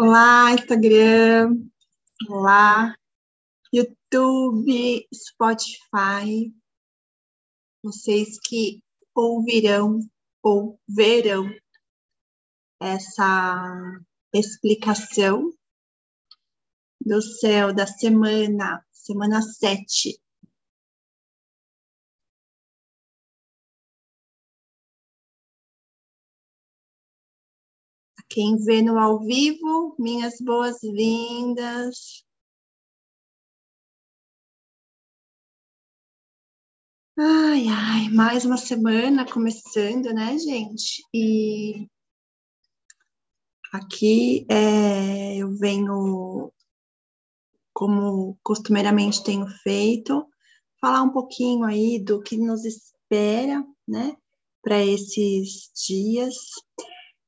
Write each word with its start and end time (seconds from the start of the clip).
Olá, 0.00 0.52
Instagram. 0.52 1.68
Olá, 2.28 2.94
YouTube, 3.72 5.08
Spotify. 5.12 6.54
Vocês 7.82 8.38
que 8.38 8.80
ouvirão 9.12 9.98
ou 10.40 10.78
verão 10.88 11.52
essa 12.80 14.00
explicação 14.32 15.50
do 17.04 17.20
céu 17.20 17.74
da 17.74 17.88
semana, 17.88 18.86
semana 18.92 19.42
7 19.42 20.16
Quem 28.38 28.56
vê 28.56 28.80
no 28.80 28.96
ao 29.00 29.18
vivo, 29.18 29.96
minhas 29.98 30.40
boas-vindas. 30.40 32.24
Ai, 37.18 37.66
ai, 37.66 38.08
mais 38.10 38.44
uma 38.44 38.56
semana 38.56 39.26
começando, 39.26 40.14
né, 40.14 40.38
gente? 40.38 41.02
E 41.12 41.88
aqui 43.72 44.46
é, 44.48 45.38
eu 45.38 45.50
venho, 45.58 46.52
como 47.74 48.38
costumeiramente 48.44 49.24
tenho 49.24 49.48
feito, 49.64 50.24
falar 50.80 51.02
um 51.02 51.10
pouquinho 51.10 51.64
aí 51.64 51.98
do 51.98 52.22
que 52.22 52.36
nos 52.36 52.64
espera, 52.64 53.66
né, 53.84 54.16
para 54.62 54.80
esses 54.86 55.72
dias. 55.74 56.36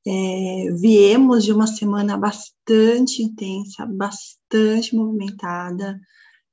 É, 0.05 0.71
viemos 0.79 1.43
de 1.43 1.53
uma 1.53 1.67
semana 1.67 2.17
bastante 2.17 3.21
intensa, 3.21 3.85
bastante 3.85 4.95
movimentada. 4.95 5.99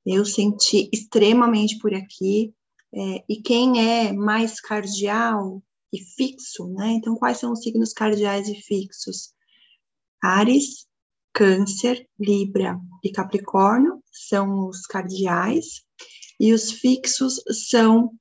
Eu 0.05 0.25
senti 0.25 0.89
extremamente 0.93 1.77
por 1.79 1.93
aqui. 1.93 2.53
É, 2.93 3.23
e 3.29 3.41
quem 3.41 3.87
é 3.87 4.13
mais 4.13 4.59
cardial 4.59 5.61
e 5.93 5.99
fixo, 5.99 6.67
né? 6.69 6.93
Então, 6.93 7.15
quais 7.15 7.37
são 7.37 7.51
os 7.51 7.61
signos 7.61 7.93
cardiais 7.93 8.47
e 8.47 8.55
fixos? 8.55 9.33
Ares, 10.21 10.87
Câncer, 11.33 12.07
Libra 12.19 12.79
e 13.03 13.11
Capricórnio 13.11 14.03
são 14.11 14.67
os 14.67 14.81
cardiais, 14.81 15.83
e 16.39 16.53
os 16.53 16.71
fixos 16.71 17.41
são 17.69 18.11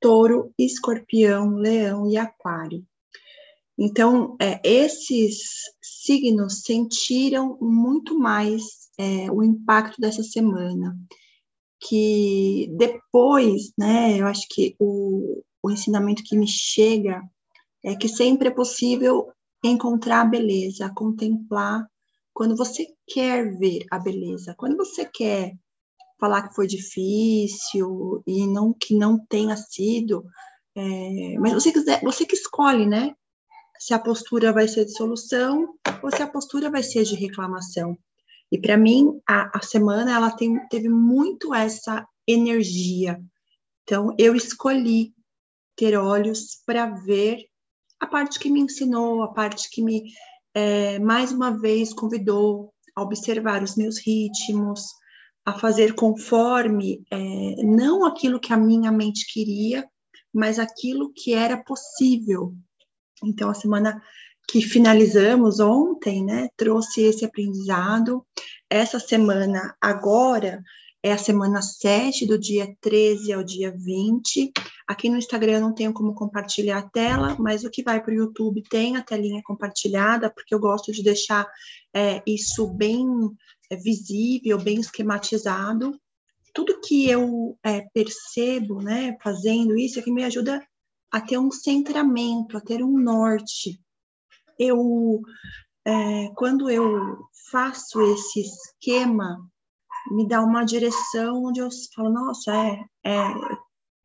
Touro, 0.00 0.52
Escorpião, 0.58 1.56
Leão 1.56 2.08
e 2.08 2.16
Aquário. 2.16 2.86
Então, 3.84 4.36
é, 4.40 4.60
esses 4.62 5.42
signos 5.82 6.62
sentiram 6.62 7.58
muito 7.60 8.16
mais 8.16 8.62
é, 8.96 9.28
o 9.28 9.42
impacto 9.42 10.00
dessa 10.00 10.22
semana, 10.22 10.96
que 11.80 12.68
depois, 12.76 13.72
né, 13.76 14.20
eu 14.20 14.26
acho 14.28 14.46
que 14.48 14.76
o, 14.78 15.42
o 15.60 15.68
ensinamento 15.68 16.22
que 16.22 16.36
me 16.36 16.46
chega 16.46 17.20
é 17.84 17.96
que 17.96 18.08
sempre 18.08 18.46
é 18.46 18.50
possível 18.52 19.32
encontrar 19.64 20.20
a 20.20 20.26
beleza, 20.26 20.92
contemplar 20.94 21.84
quando 22.32 22.56
você 22.56 22.86
quer 23.08 23.58
ver 23.58 23.84
a 23.90 23.98
beleza, 23.98 24.54
quando 24.56 24.76
você 24.76 25.04
quer 25.04 25.54
falar 26.20 26.48
que 26.48 26.54
foi 26.54 26.68
difícil 26.68 28.22
e 28.28 28.46
não 28.46 28.72
que 28.72 28.94
não 28.94 29.18
tenha 29.26 29.56
sido, 29.56 30.24
é, 30.76 31.36
mas 31.40 31.52
você 31.52 31.72
quiser, 31.72 32.00
você 32.00 32.24
que 32.24 32.36
escolhe, 32.36 32.86
né? 32.86 33.12
Se 33.82 33.92
a 33.92 33.98
postura 33.98 34.52
vai 34.52 34.68
ser 34.68 34.84
de 34.84 34.92
solução 34.92 35.74
ou 36.04 36.10
se 36.14 36.22
a 36.22 36.28
postura 36.28 36.70
vai 36.70 36.84
ser 36.84 37.02
de 37.02 37.16
reclamação. 37.16 37.98
E 38.50 38.56
para 38.56 38.76
mim, 38.76 39.20
a, 39.28 39.58
a, 39.58 39.60
semana 39.60 40.14
ela 40.14 40.30
tem, 40.30 40.56
teve 40.68 40.88
muito 40.88 41.52
essa 41.52 42.06
energia. 42.24 43.20
Então, 43.82 44.14
eu 44.16 44.36
escolhi 44.36 45.12
ter 45.74 45.96
olhos 45.96 46.62
para 46.64 46.86
ver 46.86 47.38
a 47.98 48.06
parte 48.06 48.38
que 48.38 48.48
me 48.48 48.60
ensinou, 48.60 49.24
a 49.24 49.32
parte 49.32 49.68
que 49.68 49.82
me, 49.82 50.04
é, 50.54 51.00
mais 51.00 51.32
uma 51.32 51.50
vez, 51.50 51.92
convidou 51.92 52.72
a 52.94 53.02
observar 53.02 53.64
os 53.64 53.74
meus 53.74 53.98
ritmos, 53.98 54.84
a 55.44 55.58
fazer 55.58 55.96
conforme, 55.96 57.04
é, 57.10 57.64
não 57.64 58.04
aquilo 58.04 58.38
que 58.38 58.52
a 58.52 58.56
minha 58.56 58.92
mente 58.92 59.26
queria, 59.32 59.84
mas 60.32 60.60
aquilo 60.60 61.12
que 61.12 61.34
era 61.34 61.56
possível 61.64 62.54
então, 63.22 63.50
a 63.50 63.54
semana 63.54 64.02
que 64.48 64.60
finalizamos 64.60 65.60
ontem, 65.60 66.24
né, 66.24 66.48
trouxe 66.56 67.02
esse 67.02 67.24
aprendizado. 67.24 68.24
Essa 68.68 68.98
semana, 68.98 69.76
agora, 69.80 70.62
é 71.02 71.12
a 71.12 71.18
semana 71.18 71.60
7, 71.60 72.26
do 72.26 72.38
dia 72.38 72.76
13 72.80 73.32
ao 73.32 73.42
dia 73.42 73.72
20. 73.76 74.52
Aqui 74.86 75.08
no 75.08 75.16
Instagram 75.16 75.54
eu 75.54 75.60
não 75.60 75.74
tenho 75.74 75.92
como 75.92 76.14
compartilhar 76.14 76.78
a 76.78 76.88
tela, 76.88 77.36
mas 77.40 77.64
o 77.64 77.70
que 77.70 77.82
vai 77.82 78.00
para 78.00 78.12
o 78.12 78.16
YouTube 78.16 78.62
tem 78.68 78.96
a 78.96 79.02
telinha 79.02 79.42
compartilhada, 79.44 80.30
porque 80.30 80.54
eu 80.54 80.60
gosto 80.60 80.92
de 80.92 81.02
deixar 81.02 81.46
é, 81.92 82.22
isso 82.26 82.68
bem 82.68 83.06
é, 83.68 83.76
visível, 83.76 84.58
bem 84.58 84.78
esquematizado. 84.78 85.98
Tudo 86.54 86.80
que 86.80 87.08
eu 87.08 87.58
é, 87.64 87.80
percebo, 87.92 88.80
né, 88.80 89.16
fazendo 89.22 89.76
isso, 89.76 89.98
é 89.98 90.02
que 90.02 90.12
me 90.12 90.22
ajuda 90.22 90.62
a 91.12 91.20
ter 91.20 91.38
um 91.38 91.50
centramento, 91.50 92.56
a 92.56 92.60
ter 92.60 92.82
um 92.82 92.98
norte. 92.98 93.78
Eu, 94.58 95.20
é, 95.84 96.28
quando 96.34 96.70
eu 96.70 97.18
faço 97.50 98.00
esse 98.00 98.40
esquema, 98.40 99.38
me 100.10 100.26
dá 100.26 100.42
uma 100.42 100.64
direção 100.64 101.44
onde 101.44 101.60
eu 101.60 101.68
falo, 101.94 102.10
nossa, 102.10 102.52
é, 102.54 102.84
é 103.04 103.34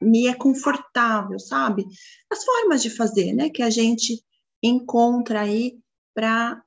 me 0.02 0.28
é 0.28 0.36
confortável, 0.36 1.40
sabe? 1.40 1.86
As 2.32 2.44
formas 2.44 2.84
de 2.84 2.90
fazer, 2.90 3.34
né, 3.34 3.50
que 3.50 3.64
a 3.64 3.70
gente 3.70 4.24
encontra 4.62 5.42
aí 5.42 5.80
para 6.14 6.62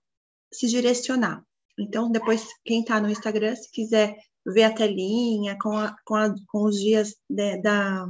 se 0.53 0.67
direcionar. 0.67 1.45
Então, 1.79 2.11
depois, 2.11 2.47
quem 2.65 2.81
está 2.81 3.01
no 3.01 3.09
Instagram, 3.09 3.55
se 3.55 3.71
quiser 3.71 4.17
ver 4.45 4.65
a 4.65 4.75
telinha 4.75 5.57
com, 5.61 5.73
a, 5.73 5.95
com, 6.05 6.15
a, 6.15 6.35
com 6.49 6.65
os 6.65 6.77
dias 6.77 7.15
de, 7.29 7.59
da, 7.59 8.07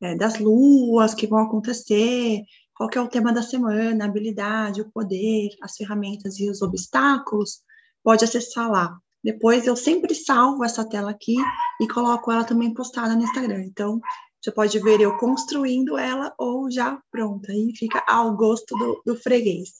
é, 0.00 0.14
das 0.14 0.38
luas 0.38 1.14
que 1.14 1.26
vão 1.26 1.40
acontecer, 1.40 2.42
qual 2.74 2.88
é 2.94 3.00
o 3.00 3.08
tema 3.08 3.32
da 3.32 3.42
semana, 3.42 4.04
a 4.04 4.08
habilidade, 4.08 4.80
o 4.80 4.90
poder, 4.90 5.50
as 5.62 5.76
ferramentas 5.76 6.38
e 6.38 6.48
os 6.48 6.62
obstáculos, 6.62 7.60
pode 8.02 8.24
acessar 8.24 8.70
lá. 8.70 8.96
Depois 9.22 9.66
eu 9.66 9.76
sempre 9.76 10.14
salvo 10.14 10.64
essa 10.64 10.88
tela 10.88 11.10
aqui 11.10 11.36
e 11.80 11.86
coloco 11.86 12.32
ela 12.32 12.44
também 12.44 12.72
postada 12.72 13.14
no 13.14 13.22
Instagram. 13.22 13.64
Então, 13.64 14.00
você 14.40 14.50
pode 14.50 14.78
ver 14.78 15.00
eu 15.00 15.18
construindo 15.18 15.98
ela 15.98 16.32
ou 16.38 16.70
já 16.70 16.98
pronta, 17.10 17.52
aí 17.52 17.72
fica 17.76 18.02
ao 18.08 18.34
gosto 18.34 18.74
do, 18.74 19.02
do 19.04 19.16
freguês. 19.16 19.72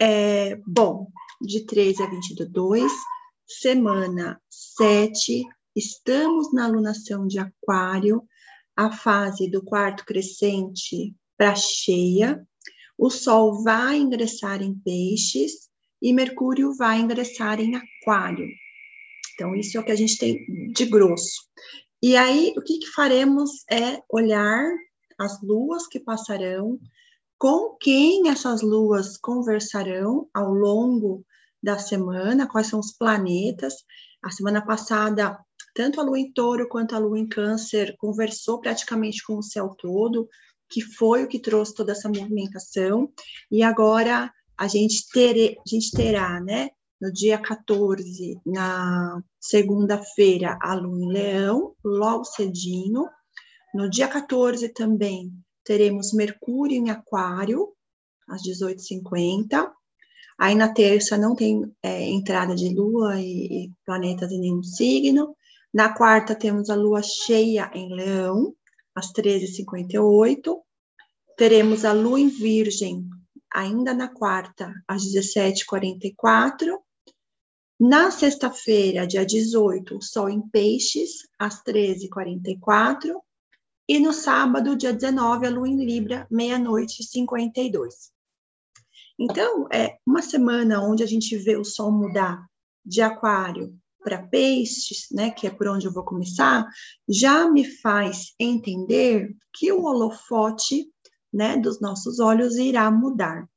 É, 0.00 0.58
bom, 0.66 1.08
de 1.42 1.66
13 1.66 2.02
a 2.02 2.06
22, 2.06 2.90
semana 3.46 4.40
7, 4.48 5.44
estamos 5.76 6.52
na 6.54 6.64
alunação 6.64 7.26
de 7.26 7.38
Aquário, 7.38 8.22
a 8.76 8.90
fase 8.90 9.50
do 9.50 9.62
quarto 9.62 10.04
crescente 10.04 11.14
para 11.36 11.54
cheia, 11.54 12.46
o 12.96 13.10
Sol 13.10 13.62
vai 13.62 13.98
ingressar 13.98 14.62
em 14.62 14.74
peixes 14.74 15.68
e 16.00 16.12
Mercúrio 16.12 16.74
vai 16.74 17.00
ingressar 17.00 17.60
em 17.60 17.74
aquário. 17.74 18.46
Então, 19.34 19.54
isso 19.54 19.76
é 19.76 19.80
o 19.80 19.84
que 19.84 19.92
a 19.92 19.96
gente 19.96 20.16
tem 20.18 20.38
de 20.72 20.84
grosso. 20.86 21.42
E 22.02 22.16
aí, 22.16 22.52
o 22.56 22.62
que, 22.62 22.78
que 22.78 22.92
faremos 22.92 23.50
é 23.70 24.00
olhar 24.10 24.64
as 25.18 25.40
luas 25.42 25.86
que 25.86 25.98
passarão, 25.98 26.78
com 27.38 27.76
quem 27.80 28.28
essas 28.28 28.62
luas 28.62 29.16
conversarão 29.16 30.28
ao 30.32 30.52
longo 30.52 31.24
da 31.62 31.78
semana, 31.78 32.46
quais 32.46 32.68
são 32.68 32.78
os 32.78 32.92
planetas. 32.92 33.74
A 34.22 34.30
semana 34.30 34.64
passada 34.64 35.38
tanto 35.74 36.00
a 36.00 36.04
lua 36.04 36.18
em 36.18 36.32
touro 36.32 36.68
quanto 36.68 36.94
a 36.94 36.98
lua 36.98 37.18
em 37.18 37.26
câncer 37.26 37.96
conversou 37.98 38.60
praticamente 38.60 39.22
com 39.24 39.36
o 39.36 39.42
céu 39.42 39.74
todo, 39.76 40.28
que 40.70 40.80
foi 40.80 41.24
o 41.24 41.28
que 41.28 41.38
trouxe 41.38 41.74
toda 41.74 41.92
essa 41.92 42.08
movimentação, 42.08 43.12
e 43.50 43.62
agora 43.62 44.32
a 44.56 44.68
gente, 44.68 45.06
ter, 45.12 45.56
a 45.58 45.68
gente 45.68 45.90
terá, 45.90 46.40
né, 46.40 46.70
no 47.00 47.12
dia 47.12 47.36
14, 47.36 48.40
na 48.46 49.20
segunda-feira, 49.40 50.56
a 50.62 50.74
lua 50.74 50.98
em 50.98 51.12
leão, 51.12 51.74
logo 51.84 52.24
cedinho, 52.24 53.04
no 53.74 53.90
dia 53.90 54.06
14 54.06 54.68
também 54.68 55.32
teremos 55.64 56.12
Mercúrio 56.12 56.76
em 56.76 56.90
Aquário, 56.90 57.72
às 58.28 58.42
18h50. 58.42 59.70
Aí 60.38 60.54
na 60.54 60.72
terça 60.72 61.16
não 61.16 61.34
tem 61.34 61.62
é, 61.82 62.08
entrada 62.08 62.54
de 62.54 62.68
Lua 62.68 63.20
e, 63.20 63.64
e 63.64 63.70
planetas 63.84 64.30
em 64.30 64.40
nenhum 64.40 64.62
signo. 64.62 65.36
Na 65.74 65.92
quarta, 65.92 66.36
temos 66.36 66.70
a 66.70 66.76
lua 66.76 67.02
cheia 67.02 67.68
em 67.74 67.92
Leão, 67.92 68.54
às 68.94 69.12
13h58. 69.12 70.62
Teremos 71.36 71.84
a 71.84 71.92
lua 71.92 72.20
em 72.20 72.28
Virgem, 72.28 73.04
ainda 73.52 73.92
na 73.92 74.06
quarta, 74.06 74.72
às 74.86 75.02
17h44. 75.02 76.78
Na 77.80 78.12
sexta-feira, 78.12 79.04
dia 79.04 79.26
18, 79.26 80.00
Sol 80.00 80.30
em 80.30 80.48
Peixes, 80.48 81.26
às 81.36 81.60
13h44. 81.64 83.20
E 83.88 83.98
no 83.98 84.12
sábado, 84.12 84.76
dia 84.76 84.92
19, 84.92 85.44
a 85.44 85.50
Lua 85.50 85.68
em 85.68 85.84
Libra, 85.84 86.24
meia-noite 86.30 87.02
e 87.02 87.04
52. 87.04 88.12
Então, 89.18 89.66
é 89.72 89.98
uma 90.06 90.22
semana 90.22 90.80
onde 90.82 91.02
a 91.02 91.06
gente 91.06 91.36
vê 91.36 91.56
o 91.56 91.64
Sol 91.64 91.90
mudar 91.90 92.46
de 92.86 93.02
Aquário 93.02 93.76
para 94.04 94.22
Peixes, 94.22 95.08
né, 95.10 95.30
que 95.30 95.46
é 95.46 95.50
por 95.50 95.66
onde 95.66 95.86
eu 95.86 95.92
vou 95.92 96.04
começar, 96.04 96.64
já 97.08 97.50
me 97.50 97.64
faz 97.64 98.34
entender 98.38 99.34
que 99.54 99.72
o 99.72 99.82
holofote, 99.84 100.86
né, 101.32 101.56
dos 101.56 101.80
nossos 101.80 102.20
olhos 102.20 102.56
irá 102.56 102.90
mudar. 102.90 103.48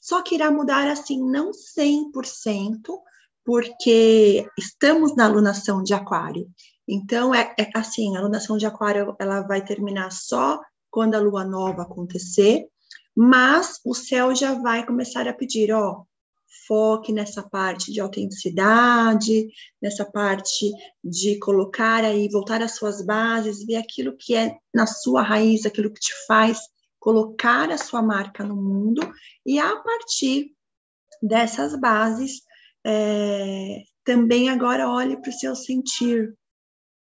Só 0.00 0.22
que 0.22 0.34
irá 0.34 0.50
mudar 0.50 0.86
assim, 0.86 1.20
não 1.20 1.50
100%, 1.50 2.78
porque 3.44 4.46
estamos 4.56 5.16
na 5.16 5.24
alunação 5.24 5.82
de 5.82 5.94
Aquário. 5.94 6.48
Então, 6.86 7.34
é, 7.34 7.54
é 7.58 7.70
assim, 7.74 8.16
a 8.16 8.20
alunação 8.20 8.56
de 8.56 8.66
Aquário 8.66 9.16
ela 9.18 9.40
vai 9.42 9.64
terminar 9.64 10.12
só 10.12 10.60
quando 10.90 11.14
a 11.14 11.20
lua 11.20 11.44
nova 11.44 11.82
acontecer, 11.82 12.66
mas 13.16 13.80
o 13.84 13.94
céu 13.94 14.34
já 14.34 14.54
vai 14.54 14.84
começar 14.84 15.26
a 15.26 15.32
pedir, 15.32 15.72
ó, 15.72 16.04
foque 16.66 17.12
nessa 17.12 17.42
parte 17.42 17.92
de 17.92 18.00
autenticidade, 18.00 19.48
nessa 19.80 20.04
parte 20.04 20.70
de 21.02 21.38
colocar 21.38 22.04
aí, 22.04 22.28
voltar 22.28 22.62
às 22.62 22.76
suas 22.76 23.04
bases, 23.04 23.64
ver 23.64 23.76
aquilo 23.76 24.16
que 24.16 24.34
é 24.34 24.56
na 24.74 24.86
sua 24.86 25.22
raiz, 25.22 25.64
aquilo 25.64 25.92
que 25.92 26.00
te 26.00 26.12
faz 26.26 26.58
colocar 26.98 27.70
a 27.70 27.78
sua 27.78 28.02
marca 28.02 28.44
no 28.44 28.54
mundo, 28.54 29.00
e 29.44 29.58
a 29.58 29.76
partir 29.76 30.54
dessas 31.22 31.78
bases, 31.80 32.42
é, 32.84 33.82
também 34.04 34.50
agora 34.50 34.88
olhe 34.88 35.16
para 35.20 35.30
o 35.30 35.32
seu 35.32 35.56
sentir, 35.56 36.34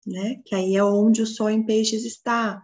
né? 0.05 0.41
Que 0.45 0.55
aí 0.55 0.75
é 0.75 0.83
onde 0.83 1.21
o 1.21 1.27
sol 1.27 1.49
em 1.49 1.65
peixes 1.65 2.03
está. 2.05 2.61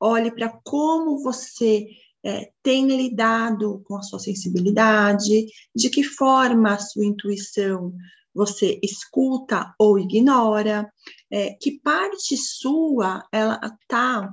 Olhe 0.00 0.34
para 0.34 0.48
como 0.64 1.22
você 1.22 1.86
é, 2.24 2.50
tem 2.62 2.86
lidado 2.86 3.82
com 3.86 3.96
a 3.96 4.02
sua 4.02 4.18
sensibilidade, 4.18 5.46
de 5.74 5.90
que 5.90 6.02
forma 6.02 6.74
a 6.74 6.78
sua 6.78 7.04
intuição 7.04 7.94
você 8.34 8.78
escuta 8.82 9.74
ou 9.78 9.98
ignora, 9.98 10.90
é, 11.30 11.54
que 11.60 11.80
parte 11.80 12.36
sua 12.36 13.24
ela 13.32 13.60
está 13.64 14.32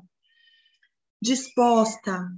disposta 1.21 2.29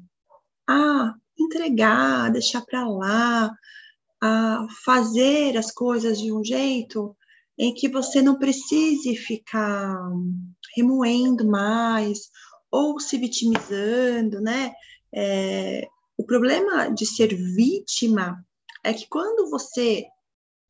a 0.68 1.13
entregar, 1.38 2.31
deixar 2.31 2.62
para 2.62 2.88
lá, 2.88 3.52
a 4.22 4.68
fazer 4.86 5.57
as 5.57 5.72
coisas 5.72 6.19
de 6.19 6.31
um 6.31 6.44
jeito 6.44 7.16
em 7.57 7.74
que 7.74 7.90
você 7.90 8.22
não 8.22 8.38
precise 8.38 9.16
ficar 9.16 9.98
remoendo 10.75 11.45
mais 11.45 12.30
ou 12.72 13.00
se 13.00 13.18
vitimizando, 13.18 14.40
né? 14.40 14.72
É, 15.13 15.88
o 16.17 16.23
problema 16.25 16.89
de 16.89 17.06
ser 17.06 17.35
vítima 17.35 18.44
é 18.83 18.94
que 18.94 19.07
quando 19.07 19.50
você 19.50 20.06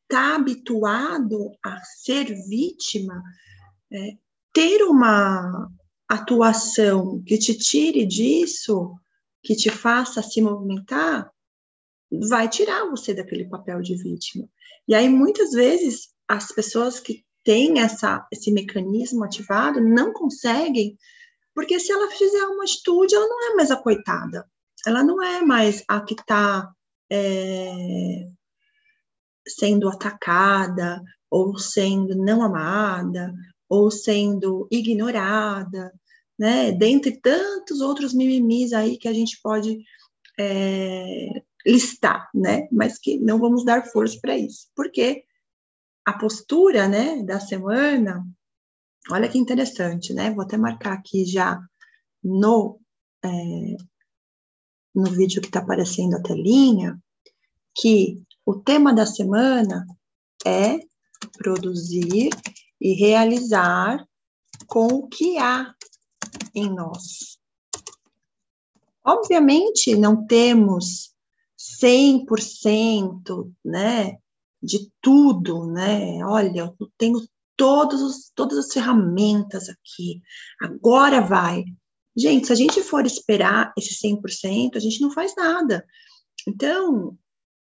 está 0.04 0.36
habituado 0.36 1.52
a 1.64 1.80
ser 1.84 2.24
vítima, 2.48 3.22
é, 3.92 4.16
ter 4.52 4.82
uma 4.82 5.70
atuação 6.08 7.22
que 7.24 7.38
te 7.38 7.56
tire 7.56 8.04
disso, 8.04 8.96
que 9.42 9.54
te 9.54 9.70
faça 9.70 10.22
se 10.22 10.42
movimentar, 10.42 11.30
vai 12.28 12.48
tirar 12.48 12.86
você 12.86 13.14
daquele 13.14 13.48
papel 13.48 13.80
de 13.80 13.96
vítima. 13.96 14.48
E 14.88 14.94
aí, 14.94 15.08
muitas 15.08 15.52
vezes, 15.52 16.08
as 16.26 16.50
pessoas 16.50 16.98
que 16.98 17.24
têm 17.44 17.80
essa, 17.80 18.26
esse 18.32 18.50
mecanismo 18.50 19.24
ativado 19.24 19.80
não 19.80 20.12
conseguem 20.12 20.98
porque 21.60 21.78
se 21.78 21.92
ela 21.92 22.10
fizer 22.10 22.42
uma 22.46 22.64
atitude, 22.64 23.14
ela 23.14 23.28
não 23.28 23.52
é 23.52 23.54
mais 23.54 23.70
a 23.70 23.76
coitada. 23.76 24.48
Ela 24.86 25.04
não 25.04 25.22
é 25.22 25.42
mais 25.42 25.84
a 25.86 26.00
que 26.00 26.14
está 26.14 26.72
é, 27.12 28.26
sendo 29.46 29.86
atacada, 29.86 31.02
ou 31.30 31.58
sendo 31.58 32.16
não 32.16 32.42
amada, 32.42 33.34
ou 33.68 33.90
sendo 33.90 34.66
ignorada, 34.70 35.92
né? 36.38 36.72
Dentre 36.72 37.20
tantos 37.20 37.82
outros 37.82 38.14
mimimis 38.14 38.72
aí 38.72 38.96
que 38.96 39.06
a 39.06 39.12
gente 39.12 39.38
pode 39.42 39.84
é, 40.38 41.42
listar, 41.66 42.30
né? 42.34 42.68
Mas 42.72 42.98
que 42.98 43.18
não 43.18 43.38
vamos 43.38 43.66
dar 43.66 43.84
força 43.84 44.18
para 44.18 44.38
isso. 44.38 44.66
Porque 44.74 45.24
a 46.06 46.14
postura, 46.14 46.88
né, 46.88 47.22
da 47.22 47.38
semana 47.38 48.24
Olha 49.08 49.28
que 49.28 49.38
interessante, 49.38 50.12
né? 50.12 50.30
Vou 50.30 50.42
até 50.42 50.56
marcar 50.56 50.92
aqui 50.92 51.24
já 51.24 51.58
no, 52.22 52.78
é, 53.24 53.76
no 54.94 55.10
vídeo 55.10 55.40
que 55.40 55.48
está 55.48 55.60
aparecendo 55.60 56.16
a 56.16 56.22
telinha, 56.22 57.00
que 57.74 58.22
o 58.44 58.56
tema 58.56 58.92
da 58.92 59.06
semana 59.06 59.86
é 60.44 60.78
produzir 61.38 62.30
e 62.80 62.92
realizar 62.94 64.06
com 64.66 64.86
o 64.86 65.08
que 65.08 65.38
há 65.38 65.74
em 66.54 66.68
nós. 66.68 67.38
Obviamente, 69.04 69.96
não 69.96 70.26
temos 70.26 71.14
100%, 71.82 73.52
né, 73.64 74.18
de 74.62 74.90
tudo, 75.00 75.66
né? 75.66 76.24
Olha, 76.24 76.74
eu 76.78 76.90
tenho 76.98 77.18
todos 77.60 78.00
os, 78.00 78.32
todas 78.34 78.56
as 78.56 78.72
ferramentas 78.72 79.68
aqui, 79.68 80.22
agora 80.62 81.20
vai. 81.20 81.62
Gente, 82.16 82.46
se 82.46 82.52
a 82.54 82.56
gente 82.56 82.82
for 82.82 83.04
esperar 83.04 83.70
esse 83.76 83.94
100%, 84.02 84.76
a 84.76 84.78
gente 84.78 85.02
não 85.02 85.10
faz 85.10 85.36
nada. 85.36 85.84
Então, 86.48 87.18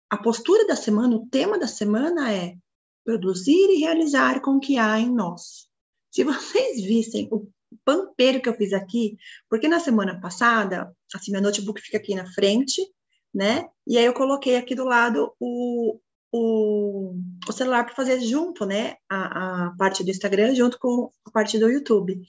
a 0.09 0.17
postura 0.17 0.67
da 0.67 0.75
semana, 0.75 1.15
o 1.15 1.25
tema 1.27 1.57
da 1.57 1.65
semana 1.65 2.29
é 2.29 2.57
produzir 3.05 3.69
e 3.69 3.79
realizar 3.79 4.41
com 4.41 4.57
o 4.57 4.59
que 4.59 4.77
há 4.77 4.99
em 4.99 5.09
nós. 5.09 5.69
Se 6.11 6.25
vocês 6.25 6.83
vissem 6.83 7.29
o 7.31 7.47
pampeiro 7.85 8.41
que 8.41 8.49
eu 8.49 8.53
fiz 8.53 8.73
aqui, 8.73 9.17
porque 9.49 9.69
na 9.69 9.79
semana 9.79 10.19
passada, 10.19 10.93
assim, 11.13 11.31
meu 11.31 11.41
notebook 11.41 11.79
fica 11.79 11.97
aqui 11.97 12.15
na 12.15 12.29
frente, 12.33 12.85
né? 13.33 13.69
E 13.87 13.97
aí 13.97 14.03
eu 14.03 14.13
coloquei 14.13 14.57
aqui 14.57 14.75
do 14.75 14.83
lado 14.83 15.33
o, 15.39 16.01
o, 16.37 17.15
o 17.47 17.51
celular 17.53 17.85
para 17.85 17.95
fazer 17.95 18.19
junto, 18.19 18.65
né, 18.65 18.95
a, 19.09 19.67
a 19.67 19.75
parte 19.77 20.03
do 20.03 20.11
Instagram 20.11 20.53
junto 20.53 20.77
com 20.77 21.09
a 21.25 21.31
parte 21.31 21.57
do 21.57 21.69
YouTube. 21.69 22.19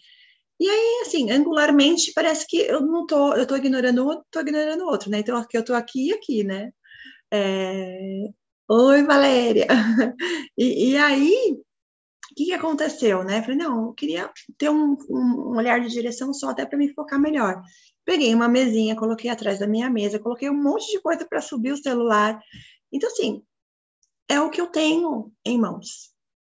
E 0.60 0.68
aí, 0.68 1.02
assim, 1.02 1.30
angularmente, 1.30 2.12
parece 2.14 2.46
que 2.46 2.58
eu 2.58 2.80
não 2.80 3.04
tô, 3.04 3.34
eu 3.34 3.46
tô 3.46 3.56
ignorando 3.56 4.08
um, 4.08 4.22
tô 4.30 4.40
ignorando 4.40 4.84
o 4.84 4.86
outro, 4.86 5.10
né? 5.10 5.18
Então, 5.18 5.36
aqui 5.36 5.58
eu 5.58 5.64
tô 5.64 5.74
aqui 5.74 6.08
e 6.08 6.12
aqui, 6.14 6.44
né? 6.44 6.70
É... 7.32 8.28
Oi, 8.68 9.02
Valéria! 9.04 9.66
E, 10.58 10.92
e 10.92 10.96
aí, 10.96 11.52
o 11.52 12.34
que, 12.34 12.46
que 12.46 12.52
aconteceu, 12.54 13.22
né? 13.24 13.42
Falei, 13.42 13.58
não, 13.58 13.88
eu 13.88 13.92
queria 13.92 14.30
ter 14.56 14.70
um, 14.70 14.96
um 15.10 15.56
olhar 15.56 15.80
de 15.80 15.88
direção 15.90 16.32
só 16.32 16.50
até 16.50 16.64
para 16.64 16.78
me 16.78 16.92
focar 16.94 17.20
melhor. 17.20 17.60
Peguei 18.06 18.34
uma 18.34 18.48
mesinha, 18.48 18.96
coloquei 18.96 19.28
atrás 19.30 19.58
da 19.58 19.66
minha 19.66 19.90
mesa, 19.90 20.18
coloquei 20.18 20.48
um 20.48 20.62
monte 20.62 20.90
de 20.92 21.00
coisa 21.02 21.26
para 21.28 21.42
subir 21.42 21.72
o 21.72 21.76
celular. 21.76 22.40
Então, 22.90 23.10
assim, 23.10 23.42
é 24.28 24.40
o 24.40 24.50
que 24.50 24.60
eu 24.60 24.66
tenho 24.66 25.32
em 25.44 25.58
mãos, 25.58 26.10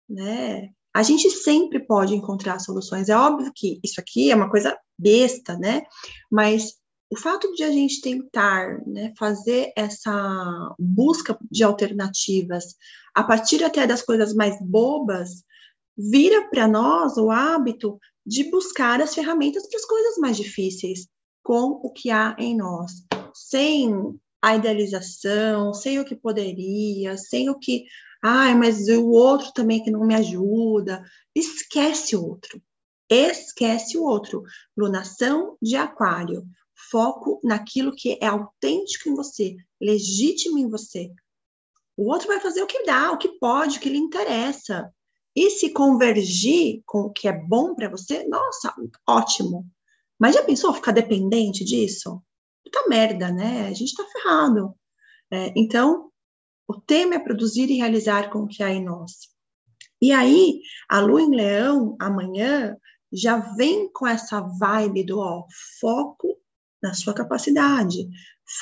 né? 0.09 0.71
A 0.93 1.03
gente 1.03 1.31
sempre 1.31 1.79
pode 1.79 2.15
encontrar 2.15 2.59
soluções. 2.59 3.09
É 3.09 3.17
óbvio 3.17 3.53
que 3.55 3.79
isso 3.85 4.00
aqui 4.00 4.31
é 4.31 4.35
uma 4.35 4.50
coisa 4.50 4.77
besta, 4.99 5.57
né? 5.57 5.83
Mas 6.31 6.75
o 7.11 7.17
fato 7.17 7.53
de 7.53 7.62
a 7.62 7.71
gente 7.71 8.00
tentar 8.00 8.81
né, 8.87 9.12
fazer 9.19 9.73
essa 9.77 10.75
busca 10.79 11.39
de 11.50 11.65
alternativas 11.65 12.77
a 13.15 13.25
partir 13.25 13.62
até 13.65 13.87
das 13.87 14.03
coisas 14.03 14.33
mais 14.35 14.57
bobas, 14.61 15.43
vira 15.97 16.49
para 16.49 16.69
nós 16.69 17.17
o 17.17 17.31
hábito 17.31 17.99
de 18.25 18.49
buscar 18.50 19.00
as 19.00 19.15
ferramentas 19.15 19.69
para 19.69 19.79
as 19.79 19.85
coisas 19.85 20.19
mais 20.19 20.37
difíceis, 20.37 21.09
com 21.43 21.81
o 21.83 21.91
que 21.93 22.11
há 22.11 22.37
em 22.39 22.57
nós, 22.57 22.93
sem 23.35 24.19
a 24.42 24.56
idealização, 24.56 25.75
sem 25.75 25.99
o 25.99 26.04
que 26.04 26.16
poderia, 26.16 27.16
sem 27.16 27.50
o 27.50 27.59
que, 27.59 27.85
ai, 28.23 28.54
mas 28.54 28.88
o 28.88 29.09
outro 29.09 29.52
também 29.52 29.82
que 29.82 29.90
não 29.90 30.06
me 30.06 30.14
ajuda. 30.14 31.02
Esquece 31.35 32.16
o 32.16 32.26
outro. 32.26 32.62
Esquece 33.09 33.99
o 33.99 34.04
outro. 34.04 34.42
Lunação 34.76 35.56
de 35.61 35.76
aquário. 35.76 36.47
Foco 36.90 37.40
naquilo 37.44 37.94
que 37.94 38.18
é 38.20 38.26
autêntico 38.26 39.09
em 39.09 39.14
você, 39.14 39.56
legítimo 39.80 40.59
em 40.59 40.68
você. 40.68 41.11
O 41.97 42.11
outro 42.11 42.28
vai 42.28 42.40
fazer 42.40 42.62
o 42.62 42.66
que 42.66 42.85
dá, 42.85 43.12
o 43.12 43.18
que 43.18 43.28
pode, 43.38 43.76
o 43.76 43.80
que 43.80 43.90
lhe 43.90 43.99
interessa. 43.99 44.90
E 45.37 45.50
se 45.50 45.70
convergir 45.70 46.82
com 46.87 47.02
o 47.02 47.12
que 47.12 47.28
é 47.28 47.32
bom 47.32 47.75
para 47.75 47.90
você, 47.90 48.26
nossa, 48.26 48.75
ótimo. 49.06 49.66
Mas 50.18 50.35
já 50.35 50.42
pensou 50.42 50.73
ficar 50.73 50.92
dependente 50.92 51.64
disso? 51.64 52.23
Puta 52.64 52.88
merda, 52.88 53.31
né? 53.31 53.69
A 53.69 53.73
gente 53.73 53.95
tá 53.95 54.05
ferrado. 54.05 54.75
É, 55.31 55.52
então, 55.57 56.11
o 56.67 56.81
tema 56.81 57.17
é 57.17 57.19
produzir 57.19 57.71
e 57.71 57.76
realizar 57.76 58.31
com 58.31 58.40
o 58.40 58.49
que 58.49 58.62
há 58.62 58.71
em 58.71 58.85
nós. 58.85 59.29
E 60.00 60.12
aí, 60.12 60.61
a 60.88 61.00
lua 61.00 61.21
em 61.21 61.35
leão, 61.35 61.97
amanhã, 62.00 62.76
já 63.12 63.38
vem 63.38 63.90
com 63.93 64.07
essa 64.07 64.40
vibe 64.40 65.05
do 65.05 65.19
ó, 65.19 65.45
foco 65.81 66.38
na 66.83 66.95
sua 66.95 67.12
capacidade, 67.12 68.09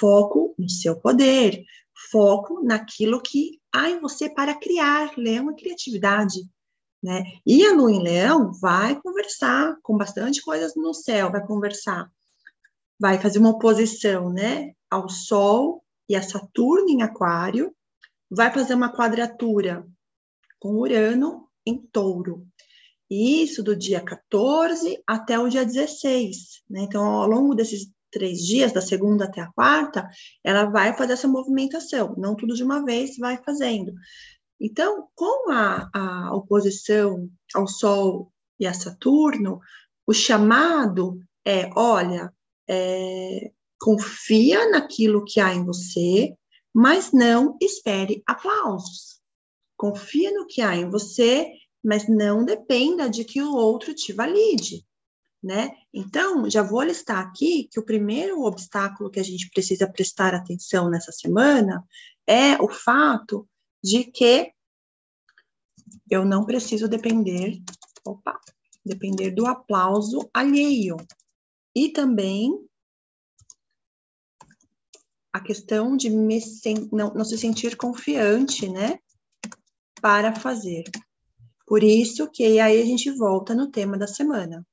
foco 0.00 0.55
no 0.59 0.69
seu 0.69 0.99
poder, 0.99 1.62
foco 2.11 2.62
naquilo 2.64 3.21
que 3.21 3.61
há 3.73 3.90
em 3.90 4.00
você 4.00 4.28
para 4.28 4.55
criar. 4.55 5.17
Leão 5.17 5.50
é 5.50 5.55
criatividade. 5.55 6.40
Né? 7.02 7.23
E 7.47 7.64
a 7.64 7.73
lua 7.73 7.93
em 7.93 8.02
leão 8.02 8.52
vai 8.52 9.00
conversar 9.00 9.76
com 9.83 9.97
bastante 9.97 10.43
coisas 10.43 10.75
no 10.75 10.93
céu, 10.93 11.31
vai 11.31 11.47
conversar, 11.47 12.11
vai 12.99 13.21
fazer 13.21 13.38
uma 13.38 13.50
oposição, 13.50 14.33
né, 14.33 14.73
ao 14.90 15.09
Sol 15.09 15.85
e 16.09 16.17
a 16.17 16.23
Saturno 16.23 16.88
em 16.88 17.02
Aquário, 17.02 17.75
vai 18.31 18.52
fazer 18.52 18.75
uma 18.75 18.95
quadratura 18.95 19.87
com 20.59 20.76
Urano 20.76 21.49
em 21.64 21.78
Touro. 21.78 22.47
Isso 23.11 23.62
do 23.62 23.75
dia 23.75 24.00
14 24.02 25.02
até 25.07 25.38
o 25.38 25.49
dia 25.49 25.64
16, 25.64 26.62
né? 26.69 26.83
Então, 26.83 27.02
ao 27.05 27.26
longo 27.26 27.55
desses 27.55 27.90
três 28.11 28.40
dias, 28.40 28.73
da 28.73 28.81
segunda 28.81 29.25
até 29.25 29.40
a 29.40 29.52
quarta, 29.52 30.09
ela 30.45 30.67
vai 30.67 30.97
fazer 30.97 31.14
essa 31.14 31.28
movimentação, 31.28 32.14
não 32.19 32.35
tudo 32.35 32.55
de 32.55 32.62
uma 32.62 32.85
vez, 32.85 33.17
vai 33.17 33.38
fazendo. 33.43 33.93
Então, 34.61 35.09
com 35.14 35.50
a, 35.50 35.88
a 35.95 36.35
oposição 36.35 37.28
ao 37.55 37.67
Sol 37.67 38.33
e 38.59 38.67
a 38.67 38.75
Saturno, 38.75 39.61
o 40.07 40.12
chamado 40.12 41.21
é: 41.45 41.71
olha, 41.76 42.33
é, 42.68 43.50
confia 43.80 44.70
naquilo 44.70 45.25
que 45.25 45.40
há 45.40 45.54
em 45.54 45.64
você, 45.64 46.37
mas 46.75 47.12
não 47.12 47.56
espere 47.60 48.22
aplausos. 48.26 49.20
Confia 49.76 50.32
no 50.32 50.46
que 50.46 50.60
há 50.60 50.76
em 50.76 50.90
você, 50.90 51.52
mas 51.82 52.08
não 52.08 52.44
dependa 52.44 53.08
de 53.08 53.25
que 53.25 53.40
o 53.40 53.54
outro 53.54 53.94
te 53.94 54.12
valide, 54.12 54.84
né? 55.42 55.70
Então, 55.94 56.50
já 56.50 56.62
vou 56.62 56.82
listar 56.82 57.18
aqui 57.18 57.68
que 57.70 57.78
o 57.78 57.84
primeiro 57.84 58.42
obstáculo 58.42 59.10
que 59.10 59.20
a 59.20 59.25
gente 59.25 59.48
precisa 59.50 59.90
prestar 59.90 60.34
atenção 60.34 60.90
nessa 60.90 61.12
semana 61.12 61.84
é 62.26 62.60
o 62.60 62.68
fato 62.68 63.48
de 63.82 64.04
que 64.04 64.52
eu 66.10 66.25
não 66.25 66.44
preciso 66.44 66.88
depender, 66.88 67.62
opa, 68.04 68.38
depender 68.84 69.30
do 69.30 69.46
aplauso 69.46 70.28
alheio. 70.34 70.96
E 71.75 71.90
também 71.90 72.52
a 75.32 75.40
questão 75.40 75.96
de 75.96 76.10
me, 76.10 76.40
não, 76.90 77.12
não 77.14 77.25
se 77.25 77.38
sentir 77.38 77.76
confiante, 77.76 78.68
né, 78.68 78.98
para 80.00 80.34
fazer. 80.34 80.84
Por 81.66 81.82
isso 81.82 82.30
que 82.30 82.58
aí 82.58 82.80
a 82.80 82.84
gente 82.84 83.10
volta 83.10 83.54
no 83.54 83.70
tema 83.70 83.96
da 83.96 84.06
semana. 84.06 84.66